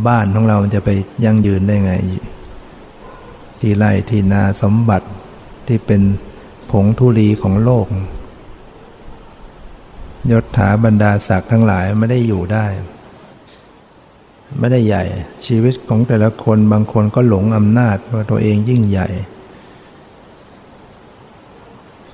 [0.06, 0.90] บ้านของเรามันจะไป
[1.24, 1.92] ยั่งยืนได้ไง
[3.66, 5.08] ที่ไร่ที่นาสมบัติ
[5.66, 6.02] ที่เป็น
[6.70, 7.86] ผงธุลีของโลก
[10.30, 12.66] ยศถาบรรดาศักดิ์ทั้งหลายไม่ได้อยู่ได้
[14.58, 15.04] ไม่ได้ใหญ่
[15.46, 19.08] ชีวิตของแต่ละคนบางคนก็หลงอำนาจว่าตัวเองยิ่งใหญ่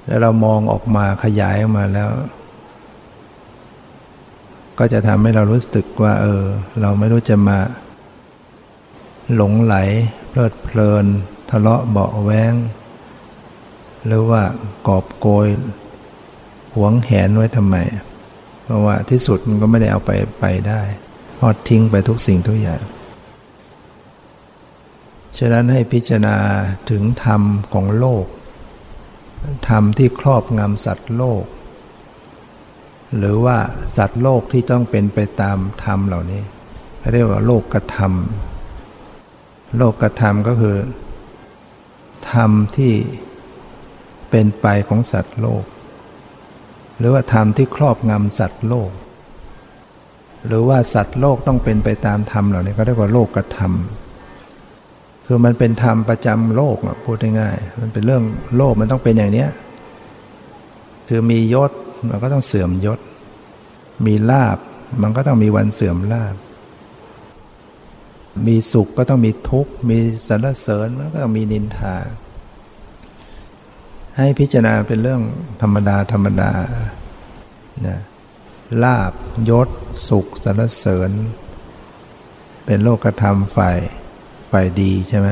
[0.07, 2.09] แล้วเรามองออกมาขยายออกมาแล้ว
[4.79, 6.43] ก็จะทำให้เรารู้สึกว่า เออ
[6.81, 7.59] เราไม่รู้จะมา
[9.35, 9.77] หลงไหล
[10.31, 11.07] เพลิดเพลิน
[11.55, 12.55] ทะเลาะเบาแวง
[14.07, 14.43] หรือว่า
[14.87, 15.49] กอบโกย
[16.77, 17.77] หวงแหนไว้ทำไม
[18.63, 20.83] เพราะว่าที่สุดมันก็ไม่ได้เอาไปไปได้
[21.39, 22.83] ทอดทิ้งไปทุกสิ่งทุกอย่าง
[25.39, 26.37] ฉะนั้นให้พิจารณา
[26.91, 27.43] ถึงธรรม
[27.73, 28.27] ของโลก
[29.69, 31.45] ธรรมที่ครอบงำสัตว์โลก
[33.19, 33.59] หรือว่า
[33.97, 36.43] สัตว์โลกที่ต้องเป็นไปตามธรรมเหล่านี้
[37.13, 40.77] เรียกว่าโลกกระทำโลกกระทำก็คือ
[42.31, 42.95] ธรรมที่
[44.31, 45.65] เป็นไปของสัตว์โลก
[46.99, 48.91] หรือว่าธรรมที่ครอบงำสัตว์โลก
[50.47, 58.23] หรือว่าสัตว์โลกต้องเป็นไปตามธรรมเหล่านี้ก็เรียกว่าโลกกระทำคือมันเป็นธรรมประจำโลกพูดง่ายๆมันเป็นเรื่อง
[58.57, 59.51] โลกมันต้องเป็นอย่างเนี้ย
[61.09, 61.71] คือมียศ
[62.09, 62.99] มันก็ต้องเสื่อมยศ
[64.07, 64.59] มีลาบ
[65.03, 66.35] มันก็ต้องมีวันเสื่อมลาบ
[68.47, 71.97] มีสุขก็ต้องมีทุกข์ มีสรรเสริญมันก็ต้องมีนินทา
[74.17, 75.23] ให้พิจารณาเป็นเรื่อง
[75.63, 76.53] ธรรมดาธรรมดา
[77.87, 77.99] นะ
[78.83, 79.13] ลาบ
[79.51, 79.69] ยศ
[80.09, 81.11] สุขสรรเสริญ
[82.65, 83.79] เป็นโลกธรรมฝ่าย
[84.51, 85.29] ฝ่ายดีใช่ไหม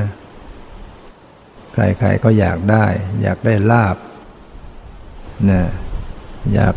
[1.73, 2.87] ใครๆก็อยากได้
[3.23, 3.97] อยากได้ลาบ
[5.51, 5.63] นะ
[6.55, 6.75] อยาก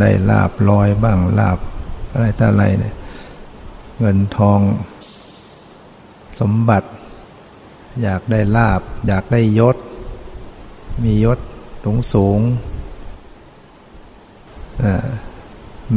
[0.00, 1.58] ได้ลาบลอยบ้างลาบ
[2.12, 2.94] อะไรต่ออะไรเนี่ย
[4.00, 4.60] เงินทอง
[6.40, 6.88] สมบัติ
[8.02, 9.76] อยากได้ลาบ อยากได้ยศ
[11.04, 11.38] มียศ
[11.84, 12.40] สูงสูง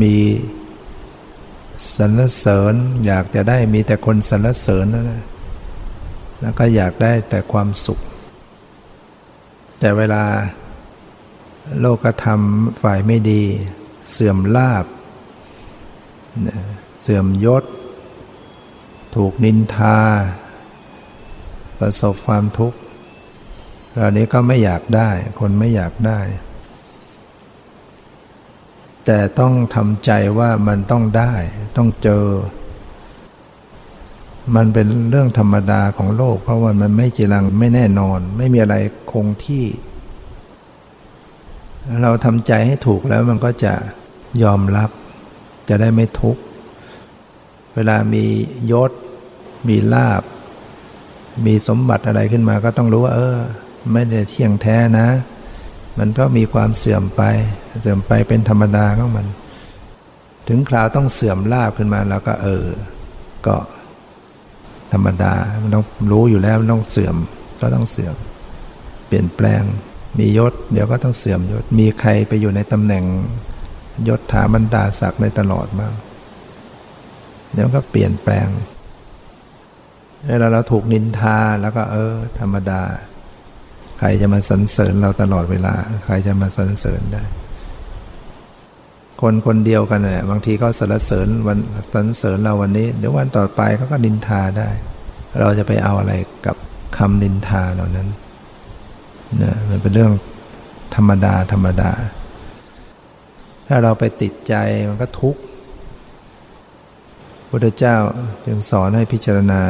[0.02, 0.16] มี
[1.96, 2.74] สรรเสริญ
[3.06, 5.24] อยากจะได้มีแต่คนสรรเสริญนะ
[6.42, 8.00] แล้วก็อยากได้แต่ความสุข
[9.80, 10.24] แต่เวลา
[11.80, 12.40] โลกธรรม
[12.82, 13.44] ฝ่ายไม่ดี
[14.12, 14.86] เสื่อมลาบ
[17.02, 17.64] เสื่อมยศ
[19.16, 20.00] ถูกนินทา
[21.80, 22.78] ประสบความทุกข์
[23.94, 25.10] เหล่านี้ก็ไม่อยากได้
[25.40, 26.20] คนไม่อยากได้
[29.06, 31.34] แต่ต้องทำใจว่ามันต้องได้
[31.78, 32.26] ต้องเจอ
[34.56, 38.76] มันเป็นเรื่องธรรมดาของโลก เพราะว่ามันไม่จีรังไม่แน่นอน ไม่มีอะไร
[39.12, 39.66] คงที่
[42.02, 43.74] เราทำใจให้ถูกแล้วมันก็จะ
[44.44, 44.90] ยอมรับ
[45.70, 46.42] จะได้ไม่ทุกข์
[47.76, 48.26] เวลามี
[48.72, 48.92] ยศ
[49.68, 50.24] มีลาบ
[51.46, 53.38] มีสมบัติอะไรขึ้นมาก็ต้องรู้ว่า เออ
[53.94, 55.08] ไม่ได้เที่ยงแท้นะ
[56.00, 57.24] มันก็มีความเสื่อมไป
[57.82, 59.28] เสื่อมไปเป็นธรรมดาของมัน
[60.48, 62.66] ถึงคราวต้องเสื่อมลาบขึ้นมาแล้วก็เออ
[63.48, 63.56] ก็
[64.94, 67.16] ธรรมดา มันต้องรู้อยู่แล้วมันต้องเสื่อม
[67.62, 68.16] ก็ต้องเสื่อม
[69.08, 69.64] เปลี่ยนแปลง
[70.18, 73.04] มียศ เดี๋ยวก็ต้องเสื่อมยศ มีใครไปอยู่ในตำแหน่ง
[74.08, 75.94] ยศถาบรรดาศักดิ์ในตลอดบ้าง
[77.54, 78.48] เดี๋ยวก็เปลี่ยนแปลง
[80.30, 82.82] เวลาเราถูกนินทาแล้วก็ เออ ธรรมดา
[84.00, 85.74] ใครจะมาสรรเสริญเราตลอดเวลา
[86.06, 87.24] ใครจะมาสรรเสริญได้
[89.22, 91.60] คนคนเดียวกันเนี่ยบางทีก็สรรเสริญวัน
[91.94, 94.70] สรรเสริญเราวันนี้เดี๋ยววันต่อไปเขาก็นินทาได้
[95.40, 96.14] เราจะไปเอาอะไร
[96.46, 96.56] กับ
[96.98, 98.08] คำนินทาเหล่านั้น
[99.44, 100.12] นะมันเป็นเรื่อง
[100.96, 101.92] ธรรมดาธรรมดา
[103.68, 104.54] ถ้าเราไปติดใจ
[104.90, 105.42] มันก็ทุกข์
[107.50, 107.96] พุทธเจ้า
[108.46, 109.62] จึงสอนให้พิจารณา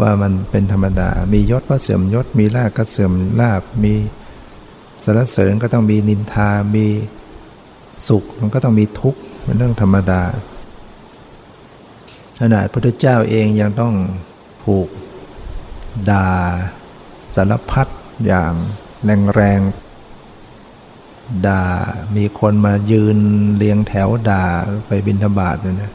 [0.00, 3.94] ว่ามันเป็นธรรมดา มียศก็เสื่อมยศ มีลาภก็เสื่อมลาภมี
[5.04, 6.86] สรรเสริญก็ต้องมีนินทา มี
[8.08, 10.22] สุข มันก็ต้องมีทุกข์เป็นเรื่องธรรมดา
[12.40, 13.94] ขนาดพระพุทธเจ้าเองยังต้อง
[14.62, 14.88] ผูก
[16.10, 16.28] ด่า
[17.34, 17.86] สารพัด
[18.26, 18.52] อย่าง
[19.34, 21.62] แรงๆ ด่า
[22.16, 23.18] มีคนมายืน
[23.56, 24.44] เรียงแถวด่า
[24.86, 25.92] ไปบินธบาตเลยนะ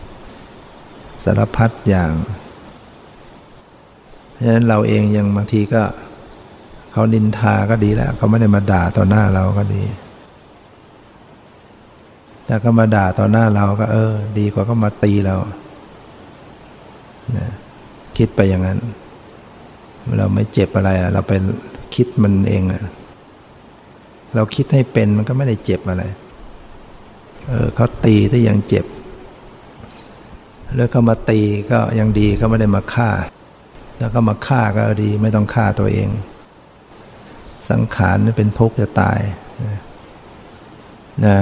[1.24, 2.12] สารพัดอย่าง
[4.42, 5.84] ฉะนั้นเราเองยังบางทีก็
[6.92, 9.84] เขาดินทาก็ดีแล้วเขาไม่ได้มาด่าต่อหน้าเราก็ดี
[12.46, 15.36] แต่ก็มาด่าต่อหน้าเราก็ เออ ดีกว่าก็มาตีเรา
[17.38, 17.48] นะ
[18.18, 18.80] คิดไปอย่างนั้น
[20.18, 21.34] เราไม่เจ็บอะไรเราไป
[21.96, 22.84] คิดมันเองอะ
[24.36, 26.04] เราคิดให้เป็นมันก็ไม่ได้เจ็บอะไร
[27.48, 28.86] เออเขาตีถ้ายังเจ็บ
[30.76, 31.39] แล้วก็มาตี
[31.72, 33.10] ก็ยังดีเขาไม่ได้มาฆ่า
[34.02, 36.10] แล้วก็มาฆ่าก็ดีไม่ต้องฆ่าตัวเอง
[37.70, 39.20] สังขารนี่เป็นทุกข์จะตาย
[41.26, 41.38] นะ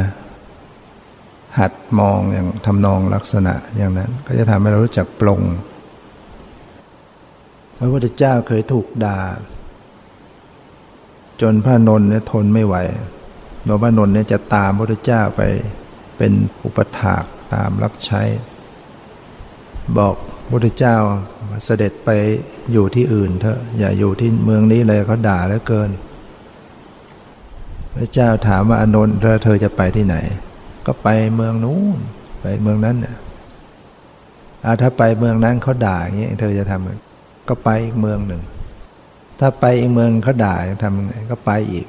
[1.60, 5.42] หัดมองอย่างทำนองลักษณะอย่างนั้น ก็จะทำให้เรารู้จักปลง
[7.78, 9.20] พระพุทธเจ้าเคยถูกด่า
[11.42, 12.76] จนพระนนท์เนี่ยทนไม่ไหว
[13.64, 15.42] หลวงพระนนท์เนี่ยจะตามพระพุทธเจ้าไป
[16.18, 16.32] เป็น
[16.64, 18.22] อุปถากตามรับใช้
[19.98, 20.16] บอก
[20.50, 20.98] พระพุทธเจ้า
[21.66, 22.10] เสด็จไป
[22.72, 25.90] อยู่ที่อื่นเถอะอย่าอยู่ที่เมืองนี้เลยเขาด่าแล้วเกิน
[27.96, 30.16] พระเจ้าถามว่าอนนท์เธอจะไปที่ไหน
[30.86, 32.00] ก็ไปเมืองนู้น
[32.42, 33.16] ไปเมืองนั้นเนี่ย
[34.82, 38.42] ถ้าไปเมืองนั้นเขาด่าอย่างนี้เธอจะทำก็ไปอีกเมืองหนึ่ง
[39.40, 41.88] ถ้าไปอีกเมืองเขาด่าทำยังไงก็ไปอีก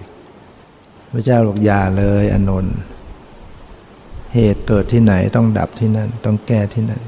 [1.13, 2.77] พระเจ้าบอกอย่าเลยอนนท์
[4.35, 7.03] เหตุเกิดที่ไหนต้องดับที่นั่น ต้องแก้ที่นั่น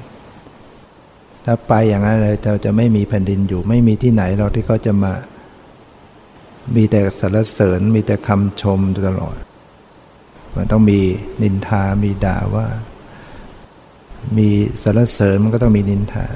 [1.45, 5.13] ถ้าไปอย่างนั้นเลยเราจะไม่มีแผ่นดินอยู่ ไม่มีที่ไหนเราที่เขาจะมา
[6.77, 9.37] มีแต่สรรเสริญมีแต่คำชมตลอด
[10.57, 11.01] มันต้องมี
[11.43, 12.67] นินทา มีด่าว่า
[14.39, 14.49] มี
[14.83, 16.27] สรรเสริญมันก็ต้องมีนินทา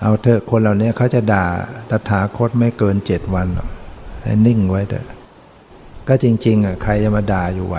[0.00, 1.46] เอาเถอะคนเหล่านี้เขาจะด่า
[1.90, 3.68] ตถาคตไม่เกินเจ็ดวันหรอก
[4.22, 5.06] ให้นิ่งไว้เถอะ
[6.08, 7.76] ก็จริง ๆอะใครจะมาด่าอยู่ไหว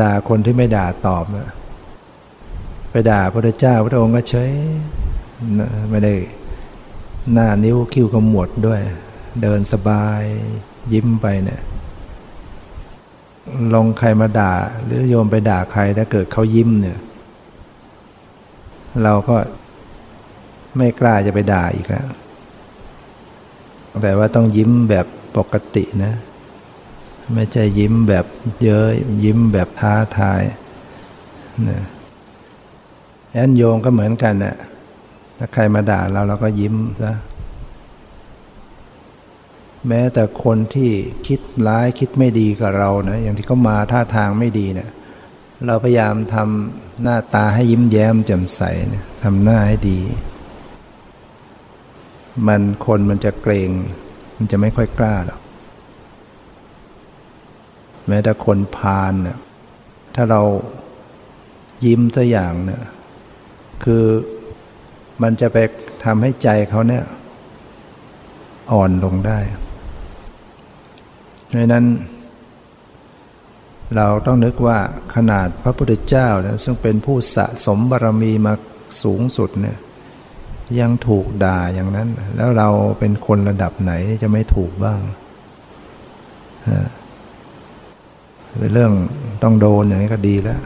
[0.00, 1.50] ด่าคนที่ไม่ด่าตอบนะ
[2.90, 4.50] ไปด่าพระเจ้าพระองค์ก็เฉย
[5.90, 6.14] ไม่ได้
[7.32, 8.80] หน้านิ้วคิ้วขมวดด้วย
[9.42, 10.22] เดินสบาย
[10.92, 11.60] ยิ้มไปเนี่ย
[13.74, 16.98] ลงใครมาด่า หรือโยมไปด่าใครถ้าเกิดเขายิ้มเนี่ย
[19.02, 19.36] เราก็
[20.76, 22.08] ไม่กล้าจะไปด่าอีกแล้ว
[24.02, 25.06] แต่ว่าต้องยิ้มแบบ
[25.36, 26.14] ปกตินะ
[27.34, 28.26] ไม่ใช่ยิ้มแบบ
[28.62, 30.42] เย้ยยิ้มแบบท้าทาย
[31.68, 31.80] นะ
[33.36, 34.56] ยันโยงก็เหมือนกันน่ะ
[35.38, 37.12] ถ้าใครมาด่าเราเราก็ยิ้มซะ
[39.88, 40.90] แม้แต่คนที่
[41.26, 44.90] คิดร้ายคิดไม่ดีกับเรานะอย่างที่เขามาท่าทางไม่ดีเนะี่ย
[45.66, 48.60] เราพยายามทำหน้าตาให้ยิ้มแย้มแจ่มใส
[48.94, 50.00] นะทำหน้าให้ดี
[52.46, 53.70] มันคนมันจะเกรง
[54.36, 55.40] มันจะไม่ค่อยกล้าหรอก
[58.08, 59.38] แม้แต่คนพาลเนี่ย
[60.14, 60.42] ถ้าเรา
[61.84, 62.82] ยิ้มสักอย่างเนี่ย
[63.84, 64.04] คือ
[65.22, 65.56] มันจะไป
[66.04, 67.04] ทำให้ใจเขาเนี่ย
[68.72, 69.38] อ่อนลงได้
[71.54, 71.86] ดังนั้น
[73.96, 74.78] เราต้องนึกว่า
[75.14, 78.54] ขนาดพระพุทธเจ้านะซึ่งเป็นผู้สะสมบารมีมา
[79.02, 79.78] สูงสุดเนี่ย
[80.80, 82.68] ยังถูกด่าอย่างนั้น แล้วเรา
[82.98, 85.00] เป็นคนระดับไหนจะไม่ถูกบ้าง
[88.58, 88.92] เป็นเรื่อง
[89.42, 90.60] ต้องโดนอย่างนี้ก็ดีแล้ว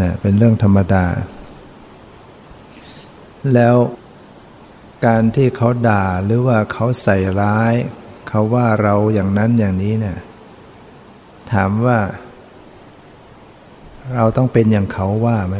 [0.00, 1.04] นะเป็นเรื่องธรรมดา
[3.54, 3.76] แล้ว
[5.06, 7.74] การที่เขาด่าหรือว่าเขาใส่ร้าย
[8.28, 10.18] เขาว่าเราอย่างนั้นอย่างนี้เนี่ย
[11.52, 11.98] ถามว่า
[14.14, 15.56] เราต้องเป็นอย่างเขาว่าไหม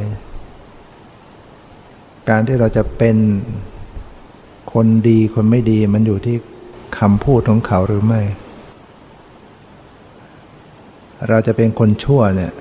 [2.29, 3.17] การที่เราจะเป็น
[4.73, 6.37] คนดีคนไม่ดีมันอยู่ที่
[6.99, 8.23] คำพูดของเขาหรือไม่
[11.29, 12.53] เราจะเป็นคนชั่วเนี่ย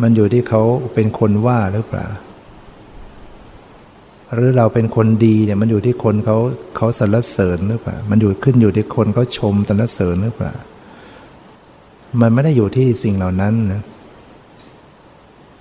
[0.00, 0.62] มันอยู่ที่เขา
[0.94, 2.06] เป็นคนว่าหรือเปล่า
[4.34, 6.36] หรือเราเป็นคนดีเนี่ยมันอยู่ที่คนเขา
[6.76, 10.54] เขาสรรเสริญหรือเปล่า มันอยู่ขึ้นอยู่ที่คนเขาชมสรรเสริญหรือเปล่า
[12.20, 13.82] มันไม่ได้อยู่ที่สิ่งเหล่านั้นนะ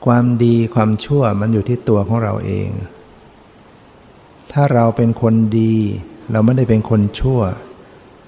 [0.06, 2.70] ความดีความชั่วมันอยู่ที่ตัวของเราเอง
[4.52, 5.76] ถ้าเราเป็นคนดี
[6.32, 7.40] เราไม่ได้เป็นคนชั่ว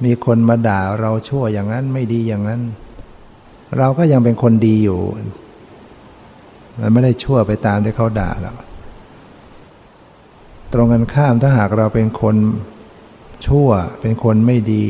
[0.06, 2.62] มีคนมาด่าเราชั่วอย่างนั้นไม่ดีอย่างนั้น
[3.78, 5.00] เราก็ยังเป็นคนดีอยู่
[6.80, 8.54] มันไม่ได้ชั่วไปตามที่เขาด่าเรา
[10.74, 12.36] ตรงกันข้ามถ้าหากเราเป็นคน
[13.48, 13.70] ชั่ว
[14.02, 14.88] เป็นคนไม่ดี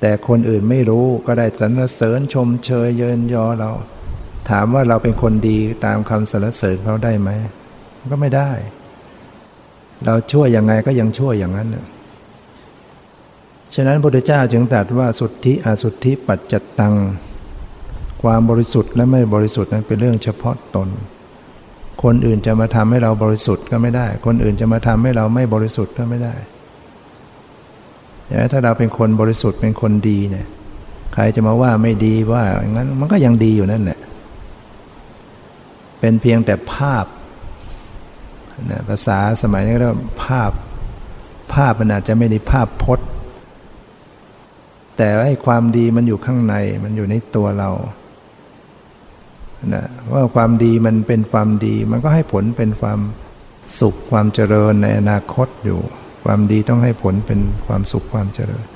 [0.00, 3.70] แต่คนอื่นไม่รู้ก็ได้สรรเสริญชมเชยเยินยอเรา
[4.50, 7.30] ถามว่าเราเป็นคนดีตามคำสรรเสริญเขาได้ไหม
[8.10, 8.50] ก็ไม่ได้
[10.04, 11.68] เราชั่วยังไงก็ยังชั่วอย่างนั้น
[13.74, 16.94] ฉะนั้นพระพุทธเจ้าจึงตรัสว่าสุทธิอสุทธิปัจจตัง
[18.26, 20.88] ความบริสุทธิ์และไม่บริสุทธิ์นั้นเป็นเรื่องเฉพาะตน
[22.02, 26.34] คนอื่นจะมาทำให้เราบริสุทธิ์ก็ไม่ได้ คนอื่นจะมาทำให้เราไม่บริสุทธิ์ก็ไม่ได้
[28.52, 30.46] ถ้าเราเป็นคนบริสุทธิ์เป็นคนดีเนี่ย
[31.14, 33.98] ใครจะมาว่าไม่ดีว่าอย่างนั้นมันก็ยังดีอยู่นั่นแหละ
[36.00, 37.06] เป็นเพียงแต่ภาพ
[38.70, 40.50] นะภาษาสมัยนี้เรียกว่าภาพ
[41.54, 43.08] ภาพมันอาจจะไม่ได้ภาพพจน์
[44.96, 46.54] แต่ไอ้ความดีมันอยู่ข้างใน
[46.84, 47.70] มันอยู่ในตัวเรา
[49.74, 53.00] นะว่าความดีมันเป็นความดี มันก็ให้ผลเป็นความ
[53.80, 55.80] สุขความเจริญในอนาคตอยู่
[56.24, 58.66] ความดีต้องให้ผลเป็นความสุขความเจริญ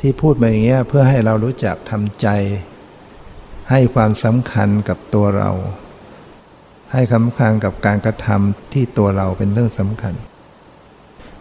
[0.00, 2.28] ที่พูดมาอย่างเงี้ยเพื่อให้เรารู้จักทำใจ
[3.70, 5.50] ให้ความสำคัญกับตัวเรา
[6.92, 10.14] ให้คำคัญกับการกระทำที่ตัวเราเป็นเรื่องสำคัญ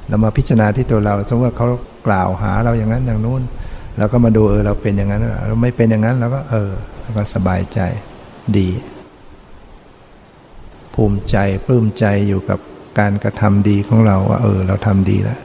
[0.08, 1.68] เรามาพิจารณาที่ตัวเราสมมติว่าเขา
[2.08, 3.42] กล่าวหาเราอย่างนั้นอย่างนู้น
[3.98, 6.72] เราก็มาดูเออเราเป็นอย่างนั้นเราไม่เป็นอย่างนั้นเราก็เออ
[7.02, 7.80] เราก็สบายใจ
[8.58, 8.70] ดี
[10.94, 11.36] ภูมิใจ
[11.68, 12.60] ปลื้มใจอยู่กับ
[13.00, 15.40] การกระทำดีของเราว่าเออ เราทำดีแล้ว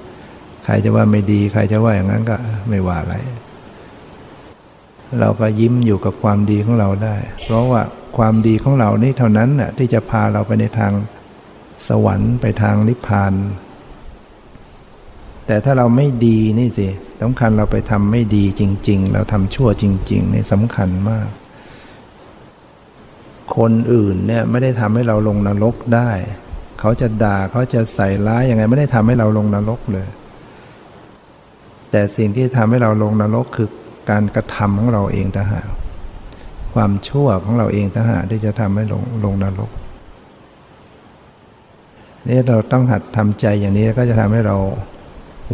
[0.64, 2.36] ใครจะว่าไม่ดี ใครจะว่าอย่างนั้นก็
[2.68, 3.16] ไม่ว่าอะไร
[5.20, 7.82] เราก็ยิ้มอยู่กับความดีของเราได้ เพราะว่า
[8.18, 10.92] ความดีของเรานี่เท่านั้นน่ะที่จะพาเราไปในทาง
[11.88, 13.32] สวรรค์ไปทางนิพพาน
[15.50, 16.88] แต่ถ้าเราไม่ดีนี่สิ
[17.22, 21.28] สำคัญเราไปทำไม่ดีจริง ๆ เราทำชั่วจริงๆนี่สำคัญมาก
[23.56, 26.10] คนอื่นเนี่ยไม่ได้ทำให้เราลงนรกได้
[26.80, 30.08] เขาจะด่าเขาจะใส่ร้ายยังไงไม่ได้ทำให้เราลงนรกเลย
[31.90, 33.68] แต่สิ่งที่ทำให้เราลงนรกคือ
[34.10, 35.68] การกระทำของเราเองทหาร
[36.74, 39.70] ความชั่วของเราเองทหารที่จะทำให้ลงลงนรก
[42.28, 44.56] นี่เราต้องหัดทำใจอย่างนี้แล้วก็จะทำให้เรา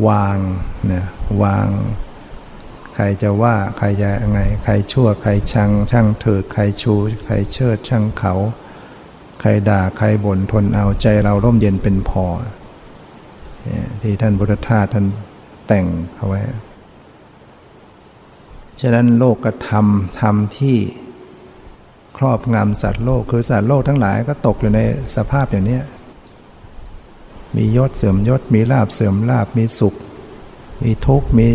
[0.08, 0.38] วาง
[0.86, 1.06] เนี่ย
[1.42, 1.68] วาง
[2.94, 8.34] ใครจะว่าใครจะยังไง ใครชั่วใครชัง ช่างเถิดใครชู ใครเชิดช่างเขา
[9.40, 12.26] ใครด่าใครบ่นทนเอาใจเราร่มเย็นเป็นพอ
[14.02, 15.06] ที่ท่านพุทธทาสท่าน
[15.66, 15.86] แต่ง
[16.16, 16.40] เอาไว้
[18.80, 20.76] ฉะนั้นโลกกระทำทำที่
[22.16, 24.80] ครอบงำสัตว์โลกคือสัตว์โลกทั้งหลายก็ตกอยู่ใน
[25.16, 25.78] สภาพอย่างนี้
[27.56, 29.94] มียศเสื่อมยศ มีลาบเสื่อมลาบ มีสุข
[30.82, 31.48] มีทุกข์ มี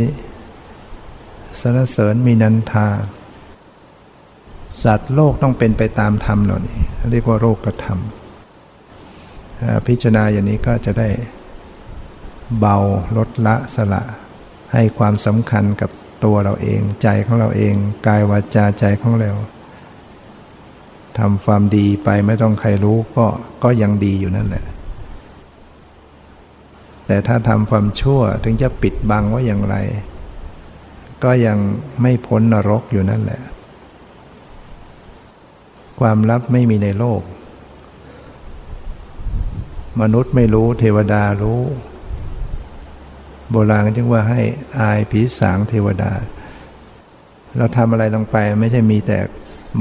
[1.59, 2.87] สรรเสริญ มีนันทา
[4.83, 6.79] สัตว์โลกต้องเป็นไปตามธรรมเหล่านี้
[7.11, 7.99] เรียกว่าโลกธรรม
[9.87, 11.09] พิจารณาอย่างนี้ก็จะได้
[12.59, 12.77] เบา
[13.17, 14.03] ลดละสละ
[14.73, 15.89] ให้ความสำคัญกับ
[16.23, 17.75] ตัวเราเอง ใจของเราเอง
[18.07, 19.31] กายวาจาใจของเรา
[21.17, 23.25] ทำความดีไปไม่ต้องใครรู้ก็
[23.63, 24.65] ก็ยังดีอยู่นั่นแหละ
[27.11, 29.75] แต่ถ้าทำความชั่วถึงจะปิดบังว่าอย่างไร
[31.23, 31.57] ก็ยัง
[32.01, 33.41] ไม่พ้นนรกอยู่นั่นแหละ
[35.99, 37.21] ความลับไม่มีในโลก
[40.01, 41.61] มนุษย์ไม่รู้เทวดารู้
[43.51, 44.41] โบราณจึงว่าให้
[44.79, 46.11] อายผีสางเทวดา
[47.57, 49.19] เราทำอะไรลงไปไม่ใช่มีแต่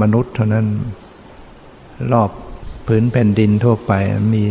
[0.01, 0.65] มนุษย์เท่านั้น
[2.11, 2.29] รอบ
[2.87, 3.93] ผืนแผ่นดินทั่วไป
[4.33, 4.45] มี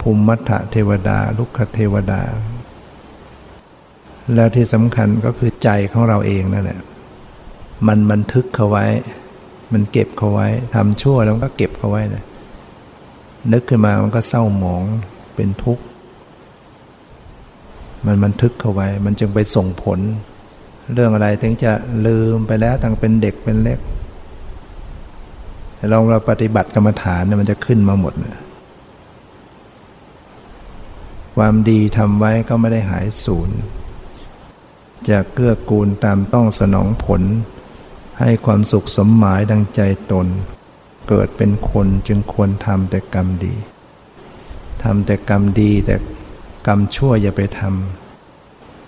[0.00, 2.20] ภูมิมัทธเทวดา ลุกขเทวดา
[4.34, 6.80] แล้วที่สำคัญก็คือใจของเราเองนั่นแหละ
[7.86, 8.86] มันบันทึกเขาไว้
[9.72, 12.24] มันเก็บเขาไว้ทำชั่วแล้วก็เก็บเขาไว้นะ
[13.52, 14.82] นึกขึ้นมามันก็เศร้าหมอง
[15.34, 15.84] เป็นทุกข์
[18.06, 19.98] มันบันทึกเขาไว้ มันจึงไปส่งผล
[20.92, 21.72] เรื่องอะไรถึงจะ
[22.06, 23.78] ลืมไปแล้วตั้งเป็นเด็กเป็นเล็ก
[25.92, 28.40] ลองเราปฏิบัติกรรมฐานเนี่ยมันจะขึ้นมาหมดนะ
[31.42, 33.50] ความดีทำไว้ก็ไม่ได้หายสูญ
[35.08, 37.22] จะเกื้อกูลตามต้องสนองผล
[38.20, 39.80] ให้ความสุขสมหมายดังใจ
[40.12, 40.26] ตน
[41.08, 43.54] เกิดเป็นคนจึงควรทำแต่กรรมดี
[44.82, 45.96] ทำแต่กรรมดีแต่
[46.66, 47.60] กรรมชั่วอย่าไปท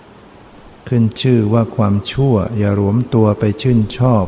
[0.01, 4.25] ำขึ้นชื่อว่าความชั่วอย่ารวมตัวไปชื่นชอบ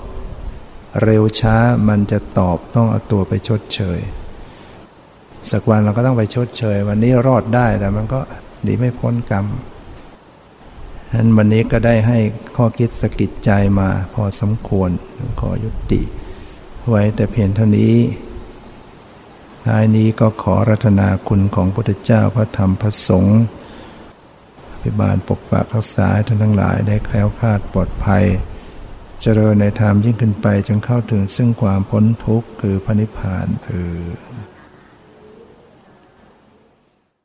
[1.03, 1.57] เร็วช้า
[1.87, 4.01] มันจะตอบต้องเอาตัวไปชดเชย
[5.51, 8.19] สักวันเราก็ต้องไปชดเชย วันนี้รอดได้แต่มันก็
[8.67, 9.45] ดีไม่พ้นกรรม
[11.13, 12.19] นั้นวันนี้ก็ได้ให้
[12.55, 14.89] ข้อคิดสกิดใจมาพอสมควร
[15.39, 16.01] ขอยุติ
[16.89, 17.95] ไว้แต่เพียงเท่านี้
[19.65, 23.41] ท้ายนี้ก็ขอรัตนาคุณของพระพุทธเจ้าพระธรรมพระสงฆ์
[24.81, 28.23] พิบาลปกปักรักษาท่านทั้งหลายได้แคล้วคลาดปลอดภัย
[29.21, 33.89] เจริญในธรรมยิ่งขึ้นไปจนเข้าถึงซึ่งความพ้นทุกข์คือพระนิพพานคือ